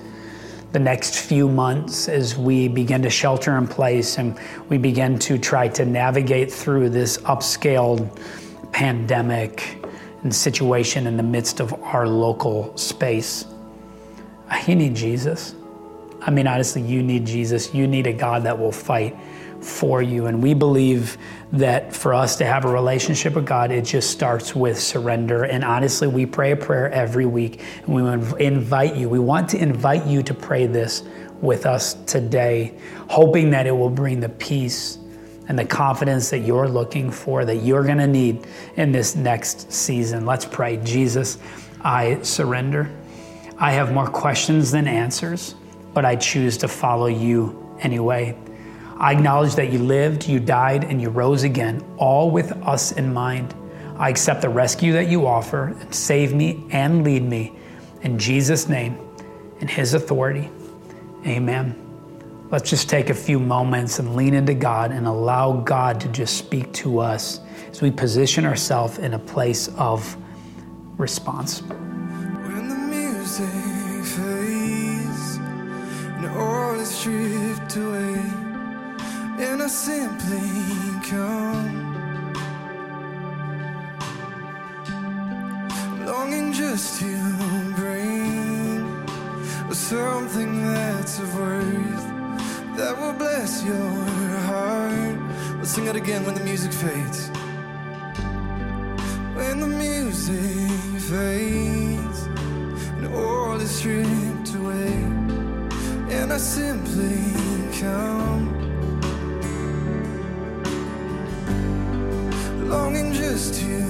the 0.72 0.78
next 0.78 1.18
few 1.18 1.48
months 1.48 2.08
as 2.08 2.38
we 2.38 2.68
begin 2.68 3.02
to 3.02 3.10
shelter 3.10 3.58
in 3.58 3.66
place 3.66 4.18
and 4.18 4.38
we 4.68 4.78
begin 4.78 5.18
to 5.18 5.36
try 5.36 5.66
to 5.66 5.84
navigate 5.84 6.50
through 6.50 6.88
this 6.88 7.18
upscaled 7.18 8.08
pandemic 8.72 9.84
and 10.22 10.34
situation 10.34 11.06
in 11.06 11.16
the 11.16 11.22
midst 11.22 11.60
of 11.60 11.74
our 11.82 12.06
local 12.06 12.76
space, 12.76 13.44
you 14.66 14.74
need 14.74 14.94
Jesus. 14.94 15.54
I 16.20 16.30
mean, 16.30 16.46
honestly, 16.46 16.82
you 16.82 17.02
need 17.02 17.26
Jesus. 17.26 17.74
You 17.74 17.86
need 17.86 18.06
a 18.06 18.12
God 18.12 18.44
that 18.44 18.58
will 18.58 18.72
fight 18.72 19.16
for 19.60 20.02
you. 20.02 20.26
And 20.26 20.42
we 20.42 20.54
believe 20.54 21.18
that 21.52 21.94
for 21.94 22.14
us 22.14 22.36
to 22.36 22.44
have 22.44 22.64
a 22.64 22.72
relationship 22.72 23.34
with 23.34 23.46
God, 23.46 23.70
it 23.70 23.84
just 23.84 24.10
starts 24.10 24.54
with 24.54 24.78
surrender. 24.78 25.44
And 25.44 25.64
honestly, 25.64 26.08
we 26.08 26.26
pray 26.26 26.52
a 26.52 26.56
prayer 26.56 26.90
every 26.90 27.26
week 27.26 27.62
and 27.86 27.94
we 27.94 28.44
invite 28.44 28.96
you, 28.96 29.08
we 29.08 29.18
want 29.18 29.48
to 29.50 29.58
invite 29.58 30.06
you 30.06 30.22
to 30.22 30.34
pray 30.34 30.66
this 30.66 31.02
with 31.40 31.66
us 31.66 31.94
today, 32.04 32.74
hoping 33.08 33.50
that 33.50 33.66
it 33.66 33.72
will 33.72 33.90
bring 33.90 34.20
the 34.20 34.28
peace 34.28 34.98
and 35.48 35.58
the 35.58 35.64
confidence 35.64 36.30
that 36.30 36.40
you're 36.40 36.68
looking 36.68 37.10
for, 37.10 37.44
that 37.44 37.56
you're 37.56 37.82
going 37.82 37.98
to 37.98 38.06
need 38.06 38.46
in 38.76 38.92
this 38.92 39.16
next 39.16 39.72
season. 39.72 40.24
Let's 40.24 40.44
pray. 40.44 40.76
Jesus, 40.84 41.38
I 41.80 42.22
surrender. 42.22 42.90
I 43.58 43.72
have 43.72 43.92
more 43.92 44.06
questions 44.06 44.70
than 44.70 44.86
answers, 44.86 45.54
but 45.92 46.04
I 46.04 46.14
choose 46.16 46.56
to 46.58 46.68
follow 46.68 47.06
you 47.06 47.76
anyway. 47.80 48.38
I 49.00 49.12
acknowledge 49.12 49.54
that 49.54 49.72
you 49.72 49.78
lived, 49.78 50.28
you 50.28 50.38
died, 50.38 50.84
and 50.84 51.00
you 51.00 51.08
rose 51.08 51.42
again, 51.42 51.82
all 51.96 52.30
with 52.30 52.52
us 52.66 52.92
in 52.92 53.14
mind. 53.14 53.54
I 53.96 54.10
accept 54.10 54.42
the 54.42 54.50
rescue 54.50 54.92
that 54.92 55.08
you 55.08 55.26
offer 55.26 55.68
and 55.80 55.94
save 55.94 56.34
me 56.34 56.66
and 56.70 57.02
lead 57.02 57.22
me. 57.22 57.54
In 58.02 58.18
Jesus' 58.18 58.68
name, 58.68 58.98
in 59.60 59.68
His 59.68 59.94
authority, 59.94 60.50
amen. 61.26 61.74
Let's 62.50 62.68
just 62.68 62.90
take 62.90 63.08
a 63.08 63.14
few 63.14 63.38
moments 63.38 64.00
and 64.00 64.16
lean 64.16 64.34
into 64.34 64.52
God 64.52 64.90
and 64.90 65.06
allow 65.06 65.52
God 65.52 65.98
to 66.02 66.08
just 66.08 66.36
speak 66.36 66.70
to 66.74 66.98
us 66.98 67.40
as 67.70 67.80
we 67.80 67.90
position 67.90 68.44
ourselves 68.44 68.98
in 68.98 69.14
a 69.14 69.18
place 69.18 69.68
of 69.78 70.14
response. 70.98 71.62
When 71.62 72.68
the 72.68 72.74
music 72.74 73.48
fades 74.04 75.36
and 76.16 76.26
all 76.36 76.74
is 76.74 76.90
stripped 76.90 77.76
away, 77.76 78.09
and 78.09 78.09
I 79.60 79.66
simply 79.66 80.40
come, 81.10 82.34
longing 86.06 86.52
just 86.52 87.00
to 87.00 87.74
bring 87.76 88.50
something 89.90 90.62
that's 90.62 91.18
of 91.18 91.34
worth 91.34 92.06
that 92.76 92.96
will 92.96 93.12
bless 93.12 93.64
your 93.64 94.04
heart. 94.46 95.18
Let's 95.58 95.70
sing 95.70 95.86
it 95.86 95.96
again 95.96 96.24
when 96.24 96.34
the 96.36 96.44
music 96.44 96.72
fades. 96.72 97.28
When 99.34 99.58
the 99.58 99.66
music 99.66 101.00
fades 101.10 102.20
and 102.96 103.06
all 103.14 103.60
is 103.60 103.70
stripped 103.70 104.54
away, 104.54 104.94
and 106.16 106.32
I 106.32 106.36
simply 106.38 107.34
come, 107.80 108.69
longing 112.70 113.12
just 113.12 113.54
to 113.54 113.82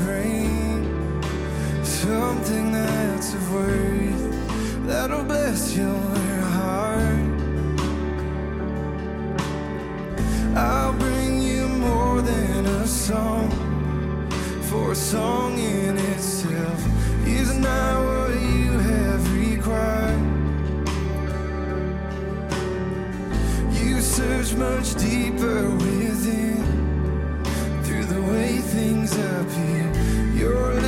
bring 0.00 1.22
something 1.84 2.72
that's 2.72 3.34
of 3.34 3.52
worth 3.52 4.86
that'll 4.86 5.22
bless 5.24 5.76
your 5.76 5.94
heart. 6.56 7.28
I'll 10.56 10.94
bring 10.94 11.42
you 11.42 11.68
more 11.68 12.22
than 12.22 12.64
a 12.64 12.86
song, 12.86 13.50
for 14.62 14.92
a 14.92 14.96
song 14.96 15.58
in 15.58 15.98
itself 15.98 16.80
is 17.26 17.54
not 17.58 18.02
what 18.06 18.34
you 18.40 18.70
have 18.78 19.22
required. 19.46 20.22
You 23.74 24.00
search 24.00 24.54
much 24.54 24.94
deeper 24.94 25.70
within, 25.70 26.71
way 28.32 28.56
things 28.58 29.12
appear. 29.12 29.92
You're 30.34 30.80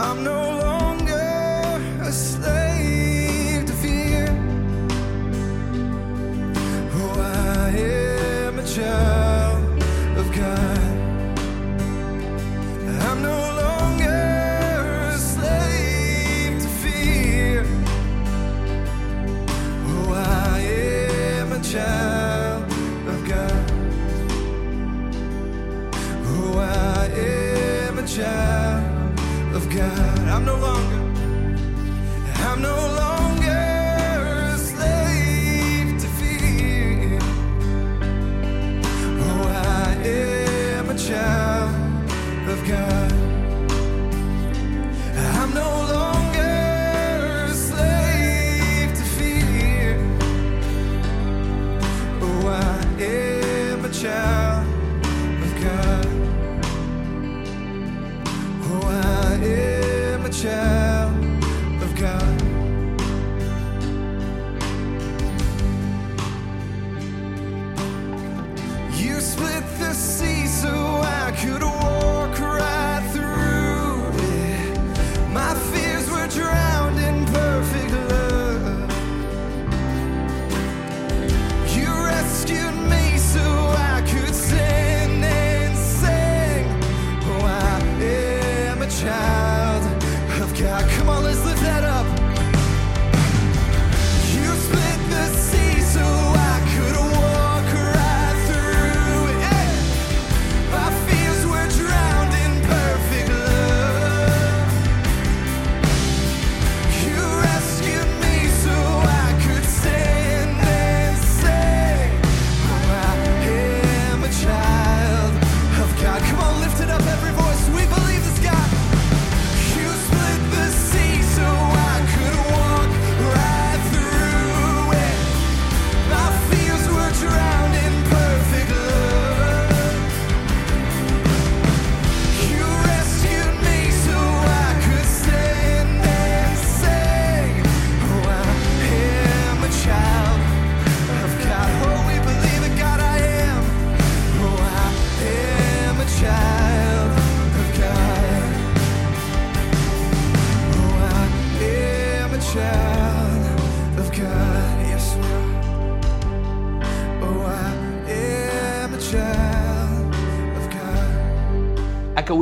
I'm 0.00 0.22
no 0.22 0.37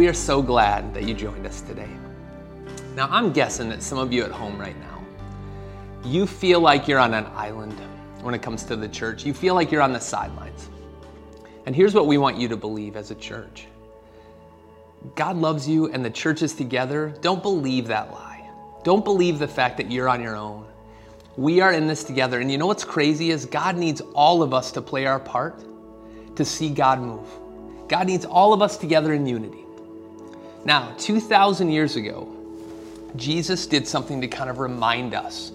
we 0.07 0.11
are 0.11 0.15
so 0.15 0.41
glad 0.41 0.95
that 0.95 1.03
you 1.03 1.15
joined 1.15 1.45
us 1.49 1.63
today. 1.63 1.91
Now, 2.95 3.09
I'm 3.11 3.33
guessing 3.33 3.69
that 3.71 3.83
some 3.83 3.99
of 3.99 4.13
you 4.13 4.23
at 4.23 4.31
home 4.31 4.57
right 4.57 4.79
now, 4.79 5.05
you 6.05 6.29
feel 6.29 6.61
like 6.61 6.87
you're 6.87 7.01
on 7.01 7.13
an 7.13 7.27
island 7.35 7.77
when 8.23 8.33
it 8.33 8.41
comes 8.41 8.63
to 8.67 8.77
the 8.77 8.87
church. 8.89 9.27
You 9.27 9.35
feel 9.35 9.57
like 9.57 9.73
you're 9.73 9.83
on 9.83 9.93
the 9.93 9.99
sidelines. 9.99 10.71
And 11.67 11.75
here's 11.75 11.93
what 11.93 12.07
we 12.07 12.19
want 12.19 12.37
you 12.37 12.47
to 12.47 12.57
believe 12.57 12.95
as 12.95 13.11
a 13.11 13.17
church 13.17 13.67
God 15.17 15.39
loves 15.39 15.69
you 15.69 15.91
and 15.91 16.05
the 16.05 16.11
church 16.11 16.41
is 16.41 16.55
together. 16.55 17.13
Don't 17.21 17.43
believe 17.43 17.89
that 17.89 18.13
lie. 18.13 18.49
Don't 18.85 19.05
believe 19.05 19.41
the 19.41 19.49
fact 19.49 19.77
that 19.79 19.91
you're 19.91 20.09
on 20.09 20.23
your 20.23 20.37
own. 20.37 20.69
We 21.37 21.61
are 21.61 21.73
in 21.73 21.89
this 21.89 22.05
together. 22.05 22.39
And 22.39 22.49
you 22.49 22.59
know 22.59 22.69
what's 22.69 22.85
crazy 22.85 23.33
is 23.33 23.45
God 23.45 23.77
needs 23.77 24.01
all 24.15 24.45
of 24.45 24.55
us 24.55 24.71
to 24.71 24.81
play 24.81 25.05
our 25.07 25.19
part 25.19 25.65
to 26.37 26.45
see 26.45 26.71
God 26.71 27.01
move. 27.01 27.29
God 27.89 28.07
needs 28.07 28.25
all 28.25 28.53
of 28.53 28.63
us 28.63 28.77
together 28.77 29.13
in 29.13 29.27
unity. 29.27 29.66
Now, 30.67 30.93
2,000 30.99 31.71
years 31.71 31.95
ago, 31.95 32.29
Jesus 33.15 33.69
did 33.69 33.87
something 33.87 34.21
to 34.21 34.27
kind 34.27 34.51
of 34.51 34.59
remind 34.59 35.15
us. 35.15 35.53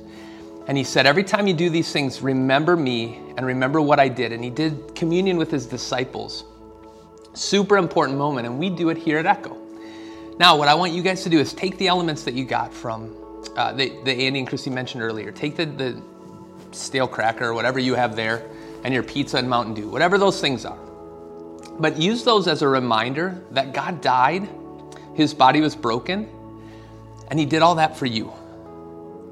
And 0.68 0.78
he 0.78 0.86
said, 0.86 1.06
Every 1.06 1.26
time 1.26 1.48
you 1.48 1.54
do 1.54 1.70
these 1.70 1.92
things, 1.92 2.22
remember 2.22 2.78
me 2.78 3.20
and 3.36 3.46
remember 3.46 3.82
what 3.82 4.00
I 4.00 4.08
did. 4.08 4.32
And 4.32 4.42
he 4.42 4.50
did 4.50 4.96
communion 4.96 5.36
with 5.36 5.52
his 5.52 5.66
disciples. 5.66 6.46
Super 7.34 7.78
important 7.78 8.18
moment, 8.18 8.48
and 8.48 8.58
we 8.58 8.70
do 8.70 8.88
it 8.88 8.98
here 8.98 9.18
at 9.18 9.26
Echo. 9.26 9.58
Now, 10.40 10.56
what 10.56 10.70
I 10.70 10.76
want 10.76 10.94
you 10.94 11.02
guys 11.02 11.24
to 11.24 11.30
do 11.30 11.40
is 11.40 11.54
take 11.54 11.78
the 11.78 11.90
elements 11.90 12.24
that 12.24 12.34
you 12.34 12.46
got 12.46 12.74
from 12.74 13.14
uh, 13.58 13.74
Andy 13.76 14.40
and 14.40 14.48
Christy 14.48 14.70
mentioned 14.70 15.04
earlier. 15.04 15.34
Take 15.34 15.58
the, 15.58 15.66
the 15.66 16.02
stale 16.72 17.08
cracker 17.08 17.50
or 17.50 17.54
whatever 17.54 17.80
you 17.80 17.96
have 17.96 18.16
there, 18.16 18.50
and 18.86 18.94
your 18.94 19.04
pizza 19.04 19.40
and 19.40 19.50
Mountain 19.50 19.74
Dew, 19.74 19.90
whatever 19.90 20.18
those 20.18 20.40
things 20.40 20.64
are. 20.64 20.80
But 21.80 21.98
use 21.98 22.24
those 22.24 22.48
as 22.48 22.62
a 22.62 22.68
reminder 22.70 23.44
that 23.52 23.74
God 23.74 24.00
died, 24.00 24.48
his 25.14 25.34
body 25.34 25.62
was 25.62 25.76
broken, 25.76 26.30
and 27.30 27.40
he 27.40 27.46
did 27.46 27.62
all 27.62 27.76
that 27.76 27.98
for 27.98 28.06
you. 28.06 28.32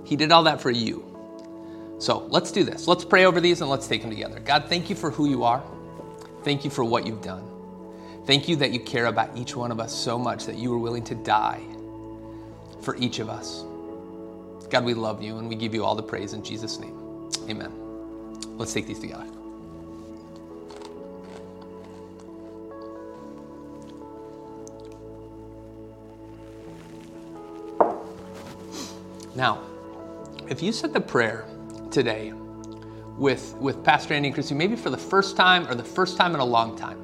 He 0.06 0.16
did 0.16 0.32
all 0.32 0.44
that 0.44 0.62
for 0.62 0.72
you. 0.72 1.06
So 2.00 2.20
let's 2.30 2.52
do 2.52 2.64
this. 2.64 2.88
Let's 2.88 3.04
pray 3.04 3.26
over 3.26 3.42
these 3.42 3.62
and 3.62 3.70
let's 3.70 3.88
take 3.88 4.02
them 4.02 4.10
together. 4.10 4.40
God, 4.40 4.66
thank 4.70 4.90
you 4.90 4.96
for 4.96 5.12
who 5.12 5.30
you 5.30 5.44
are. 5.44 5.62
Thank 6.44 6.64
you 6.64 6.72
for 6.72 6.84
what 6.84 7.06
you've 7.06 7.22
done. 7.22 7.44
Thank 8.26 8.48
you 8.48 8.56
that 8.58 8.72
you 8.72 8.80
care 8.80 9.08
about 9.08 9.36
each 9.36 9.56
one 9.56 9.72
of 9.72 9.80
us 9.80 9.94
so 9.94 10.18
much 10.18 10.46
that 10.46 10.56
you 10.56 10.72
were 10.72 10.78
willing 10.78 11.04
to 11.06 11.16
die 11.16 11.62
for 12.82 12.96
each 12.96 13.20
of 13.20 13.30
us. 13.30 13.64
God, 14.70 14.86
we 14.86 14.94
love 14.94 15.22
you 15.22 15.38
and 15.38 15.50
we 15.50 15.56
give 15.56 15.74
you 15.74 15.84
all 15.84 15.96
the 15.96 16.04
praise 16.04 16.34
in 16.34 16.44
Jesus' 16.44 16.80
name. 16.80 17.30
Amen. 17.50 17.72
Let's 18.58 18.74
take 18.74 18.88
these 18.88 19.00
together. 19.00 19.39
Now, 29.40 29.62
if 30.50 30.62
you 30.62 30.74
said 30.74 30.92
the 30.92 31.00
prayer 31.00 31.46
today 31.92 32.34
with, 33.18 33.56
with 33.56 33.82
Pastor 33.86 34.14
Andy 34.14 34.28
and 34.28 34.36
Christy, 34.36 34.54
maybe 34.54 34.76
for 34.76 34.90
the 34.90 34.98
first 34.98 35.38
time 35.38 35.66
or 35.70 35.76
the 35.76 35.84
first 35.84 36.18
time 36.18 36.34
in 36.34 36.42
a 36.42 36.46
long 36.46 36.76
time, 36.76 37.00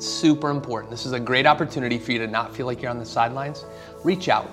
super 0.00 0.50
important. 0.50 0.90
This 0.90 1.06
is 1.06 1.12
a 1.12 1.20
great 1.20 1.46
opportunity 1.46 2.00
for 2.00 2.10
you 2.10 2.18
to 2.18 2.26
not 2.26 2.52
feel 2.52 2.66
like 2.66 2.82
you're 2.82 2.90
on 2.90 2.98
the 2.98 3.06
sidelines. 3.06 3.64
Reach 4.02 4.28
out. 4.28 4.50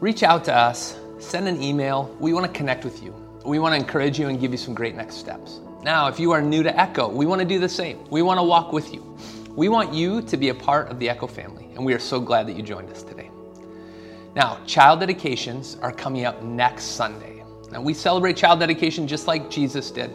Reach 0.00 0.22
out 0.22 0.42
to 0.44 0.54
us, 0.54 0.98
send 1.18 1.48
an 1.48 1.62
email. 1.62 2.16
We 2.18 2.32
want 2.32 2.46
to 2.46 2.52
connect 2.56 2.82
with 2.86 3.02
you. 3.02 3.14
We 3.44 3.58
want 3.58 3.74
to 3.74 3.76
encourage 3.78 4.18
you 4.18 4.28
and 4.28 4.40
give 4.40 4.52
you 4.52 4.58
some 4.58 4.72
great 4.72 4.94
next 4.94 5.16
steps. 5.16 5.60
Now, 5.82 6.08
if 6.08 6.18
you 6.18 6.32
are 6.32 6.40
new 6.40 6.62
to 6.62 6.80
Echo, 6.80 7.10
we 7.10 7.26
want 7.26 7.42
to 7.42 7.46
do 7.46 7.58
the 7.58 7.68
same. 7.68 8.08
We 8.08 8.22
want 8.22 8.38
to 8.38 8.42
walk 8.42 8.72
with 8.72 8.94
you. 8.94 9.18
We 9.50 9.68
want 9.68 9.92
you 9.92 10.22
to 10.22 10.36
be 10.38 10.48
a 10.48 10.54
part 10.54 10.88
of 10.88 10.98
the 10.98 11.10
Echo 11.10 11.26
family, 11.26 11.66
and 11.74 11.84
we 11.84 11.92
are 11.92 11.98
so 11.98 12.20
glad 12.20 12.46
that 12.46 12.56
you 12.56 12.62
joined 12.62 12.88
us 12.88 13.02
today. 13.02 13.23
Now, 14.34 14.58
child 14.66 15.00
dedications 15.00 15.76
are 15.80 15.92
coming 15.92 16.24
up 16.24 16.42
next 16.42 16.96
Sunday. 16.96 17.44
Now, 17.70 17.80
we 17.80 17.94
celebrate 17.94 18.36
child 18.36 18.58
dedication 18.58 19.06
just 19.06 19.28
like 19.28 19.48
Jesus 19.48 19.90
did. 19.90 20.10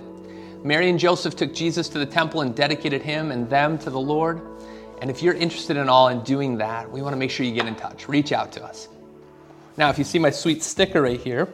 Mary 0.63 0.89
and 0.89 0.99
Joseph 0.99 1.37
took 1.37 1.53
Jesus 1.53 1.87
to 1.89 1.99
the 1.99 2.05
temple 2.05 2.41
and 2.41 2.53
dedicated 2.53 3.01
him 3.01 3.31
and 3.31 3.49
them 3.49 3.77
to 3.79 3.89
the 3.89 3.99
Lord. 3.99 4.41
And 5.01 5.09
if 5.09 5.23
you're 5.23 5.33
interested 5.33 5.77
in 5.77 5.87
all 5.87 6.09
in 6.09 6.21
doing 6.23 6.57
that, 6.57 6.91
we 6.91 7.01
want 7.01 7.13
to 7.13 7.17
make 7.17 7.31
sure 7.31 7.45
you 7.45 7.53
get 7.53 7.65
in 7.65 7.75
touch. 7.75 8.09
Reach 8.09 8.33
out 8.33 8.51
to 8.53 8.63
us. 8.63 8.89
Now, 9.77 9.89
if 9.89 9.97
you 9.97 10.03
see 10.03 10.19
my 10.19 10.29
sweet 10.29 10.61
sticker 10.63 11.01
right 11.01 11.19
here, 11.19 11.47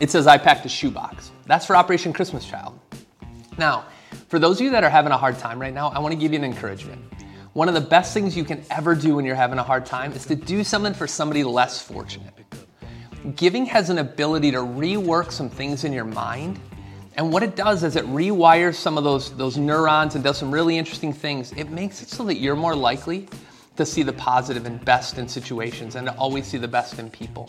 it 0.00 0.10
says 0.10 0.26
I 0.26 0.38
packed 0.38 0.64
a 0.64 0.70
shoebox. 0.70 1.30
That's 1.44 1.66
for 1.66 1.76
Operation 1.76 2.14
Christmas 2.14 2.46
Child. 2.46 2.78
Now, 3.58 3.84
for 4.28 4.38
those 4.38 4.58
of 4.58 4.64
you 4.64 4.70
that 4.70 4.82
are 4.84 4.90
having 4.90 5.12
a 5.12 5.18
hard 5.18 5.38
time 5.38 5.60
right 5.60 5.74
now, 5.74 5.88
I 5.88 5.98
want 5.98 6.12
to 6.12 6.18
give 6.18 6.32
you 6.32 6.38
an 6.38 6.44
encouragement. 6.44 7.02
One 7.54 7.68
of 7.68 7.74
the 7.74 7.80
best 7.80 8.12
things 8.12 8.36
you 8.36 8.44
can 8.44 8.64
ever 8.70 8.94
do 8.94 9.14
when 9.16 9.24
you're 9.24 9.34
having 9.34 9.58
a 9.58 9.62
hard 9.62 9.86
time 9.86 10.12
is 10.12 10.26
to 10.26 10.34
do 10.34 10.62
something 10.62 10.92
for 10.92 11.06
somebody 11.06 11.42
less 11.44 11.80
fortunate. 11.80 12.34
Giving 13.36 13.64
has 13.66 13.90
an 13.90 13.98
ability 13.98 14.50
to 14.50 14.58
rework 14.58 15.32
some 15.32 15.48
things 15.48 15.84
in 15.84 15.92
your 15.92 16.04
mind 16.04 16.60
and 17.16 17.32
what 17.32 17.42
it 17.42 17.54
does 17.54 17.84
is 17.84 17.96
it 17.96 18.04
rewires 18.06 18.74
some 18.74 18.98
of 18.98 19.04
those, 19.04 19.34
those 19.36 19.56
neurons 19.56 20.14
and 20.16 20.24
does 20.24 20.36
some 20.36 20.50
really 20.50 20.76
interesting 20.76 21.12
things. 21.12 21.52
It 21.52 21.70
makes 21.70 22.02
it 22.02 22.08
so 22.08 22.24
that 22.24 22.38
you're 22.38 22.56
more 22.56 22.74
likely 22.74 23.28
to 23.76 23.86
see 23.86 24.02
the 24.02 24.12
positive 24.12 24.66
and 24.66 24.84
best 24.84 25.18
in 25.18 25.28
situations 25.28 25.94
and 25.94 26.06
to 26.08 26.14
always 26.16 26.46
see 26.46 26.58
the 26.58 26.68
best 26.68 26.98
in 26.98 27.10
people. 27.10 27.48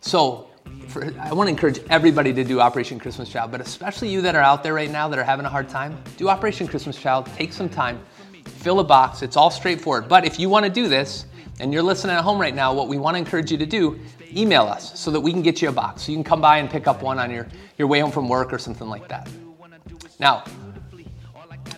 So 0.00 0.48
for, 0.88 1.04
I 1.20 1.32
want 1.32 1.46
to 1.46 1.50
encourage 1.50 1.80
everybody 1.88 2.34
to 2.34 2.44
do 2.44 2.60
Operation 2.60 2.98
Christmas 2.98 3.30
Child, 3.30 3.50
but 3.50 3.62
especially 3.62 4.10
you 4.10 4.20
that 4.22 4.34
are 4.34 4.42
out 4.42 4.62
there 4.62 4.74
right 4.74 4.90
now 4.90 5.08
that 5.08 5.18
are 5.18 5.24
having 5.24 5.46
a 5.46 5.50
hard 5.50 5.70
time, 5.70 6.02
do 6.18 6.28
Operation 6.28 6.68
Christmas 6.68 6.98
Child. 7.00 7.26
Take 7.34 7.54
some 7.54 7.70
time, 7.70 8.00
fill 8.48 8.80
a 8.80 8.84
box. 8.84 9.22
It's 9.22 9.36
all 9.36 9.50
straightforward. 9.50 10.08
But 10.08 10.24
if 10.24 10.38
you 10.38 10.48
want 10.48 10.64
to 10.64 10.70
do 10.70 10.88
this 10.88 11.26
and 11.60 11.72
you're 11.72 11.82
listening 11.82 12.16
at 12.16 12.22
home 12.22 12.40
right 12.40 12.54
now, 12.54 12.72
what 12.74 12.88
we 12.88 12.98
want 12.98 13.14
to 13.14 13.18
encourage 13.18 13.50
you 13.50 13.58
to 13.58 13.66
do 13.66 13.98
email 14.36 14.64
us 14.64 14.98
so 14.98 15.10
that 15.10 15.20
we 15.20 15.32
can 15.32 15.42
get 15.42 15.62
you 15.62 15.68
a 15.68 15.72
box. 15.72 16.02
So 16.02 16.12
you 16.12 16.16
can 16.16 16.24
come 16.24 16.40
by 16.40 16.58
and 16.58 16.68
pick 16.68 16.86
up 16.86 17.02
one 17.02 17.18
on 17.18 17.30
your, 17.30 17.48
your 17.78 17.88
way 17.88 18.00
home 18.00 18.10
from 18.10 18.28
work 18.28 18.52
or 18.52 18.58
something 18.58 18.88
like 18.88 19.08
that. 19.08 19.28
Now, 20.20 20.44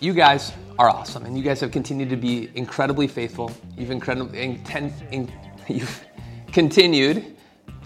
you 0.00 0.14
guys 0.14 0.52
are 0.78 0.88
awesome 0.88 1.26
and 1.26 1.36
you 1.36 1.44
guys 1.44 1.60
have 1.60 1.70
continued 1.70 2.10
to 2.10 2.16
be 2.16 2.50
incredibly 2.54 3.06
faithful. 3.06 3.52
You've 3.76 3.90
incredibly 3.90 4.38
inten, 4.38 4.92
in, 5.12 5.30
you've 5.68 6.04
continued 6.52 7.36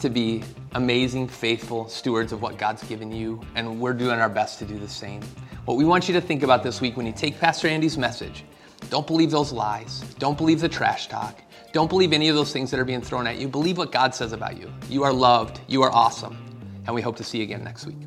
to 0.00 0.08
be 0.08 0.42
amazing, 0.74 1.28
faithful 1.28 1.88
stewards 1.88 2.32
of 2.32 2.42
what 2.42 2.58
God's 2.58 2.82
given 2.84 3.12
you, 3.12 3.40
and 3.54 3.80
we're 3.80 3.92
doing 3.92 4.18
our 4.18 4.28
best 4.28 4.58
to 4.58 4.64
do 4.64 4.78
the 4.78 4.88
same. 4.88 5.22
What 5.66 5.76
we 5.76 5.84
want 5.84 6.08
you 6.08 6.14
to 6.14 6.20
think 6.20 6.42
about 6.42 6.62
this 6.62 6.80
week 6.80 6.96
when 6.96 7.06
you 7.06 7.12
take 7.12 7.38
Pastor 7.38 7.68
Andy's 7.68 7.96
message, 7.96 8.44
don't 8.90 9.06
believe 9.06 9.30
those 9.30 9.52
lies. 9.52 10.00
Don't 10.18 10.36
believe 10.36 10.60
the 10.60 10.68
trash 10.68 11.08
talk. 11.08 11.40
Don't 11.72 11.88
believe 11.88 12.12
any 12.12 12.28
of 12.28 12.36
those 12.36 12.52
things 12.52 12.70
that 12.70 12.78
are 12.78 12.84
being 12.84 13.00
thrown 13.00 13.26
at 13.26 13.38
you. 13.38 13.48
Believe 13.48 13.78
what 13.78 13.90
God 13.90 14.14
says 14.14 14.32
about 14.32 14.56
you. 14.56 14.72
You 14.88 15.02
are 15.02 15.12
loved, 15.12 15.60
you 15.66 15.82
are 15.82 15.92
awesome, 15.92 16.36
and 16.86 16.94
we 16.94 17.02
hope 17.02 17.16
to 17.16 17.24
see 17.24 17.38
you 17.38 17.44
again 17.44 17.64
next 17.64 17.86
week. 17.86 17.98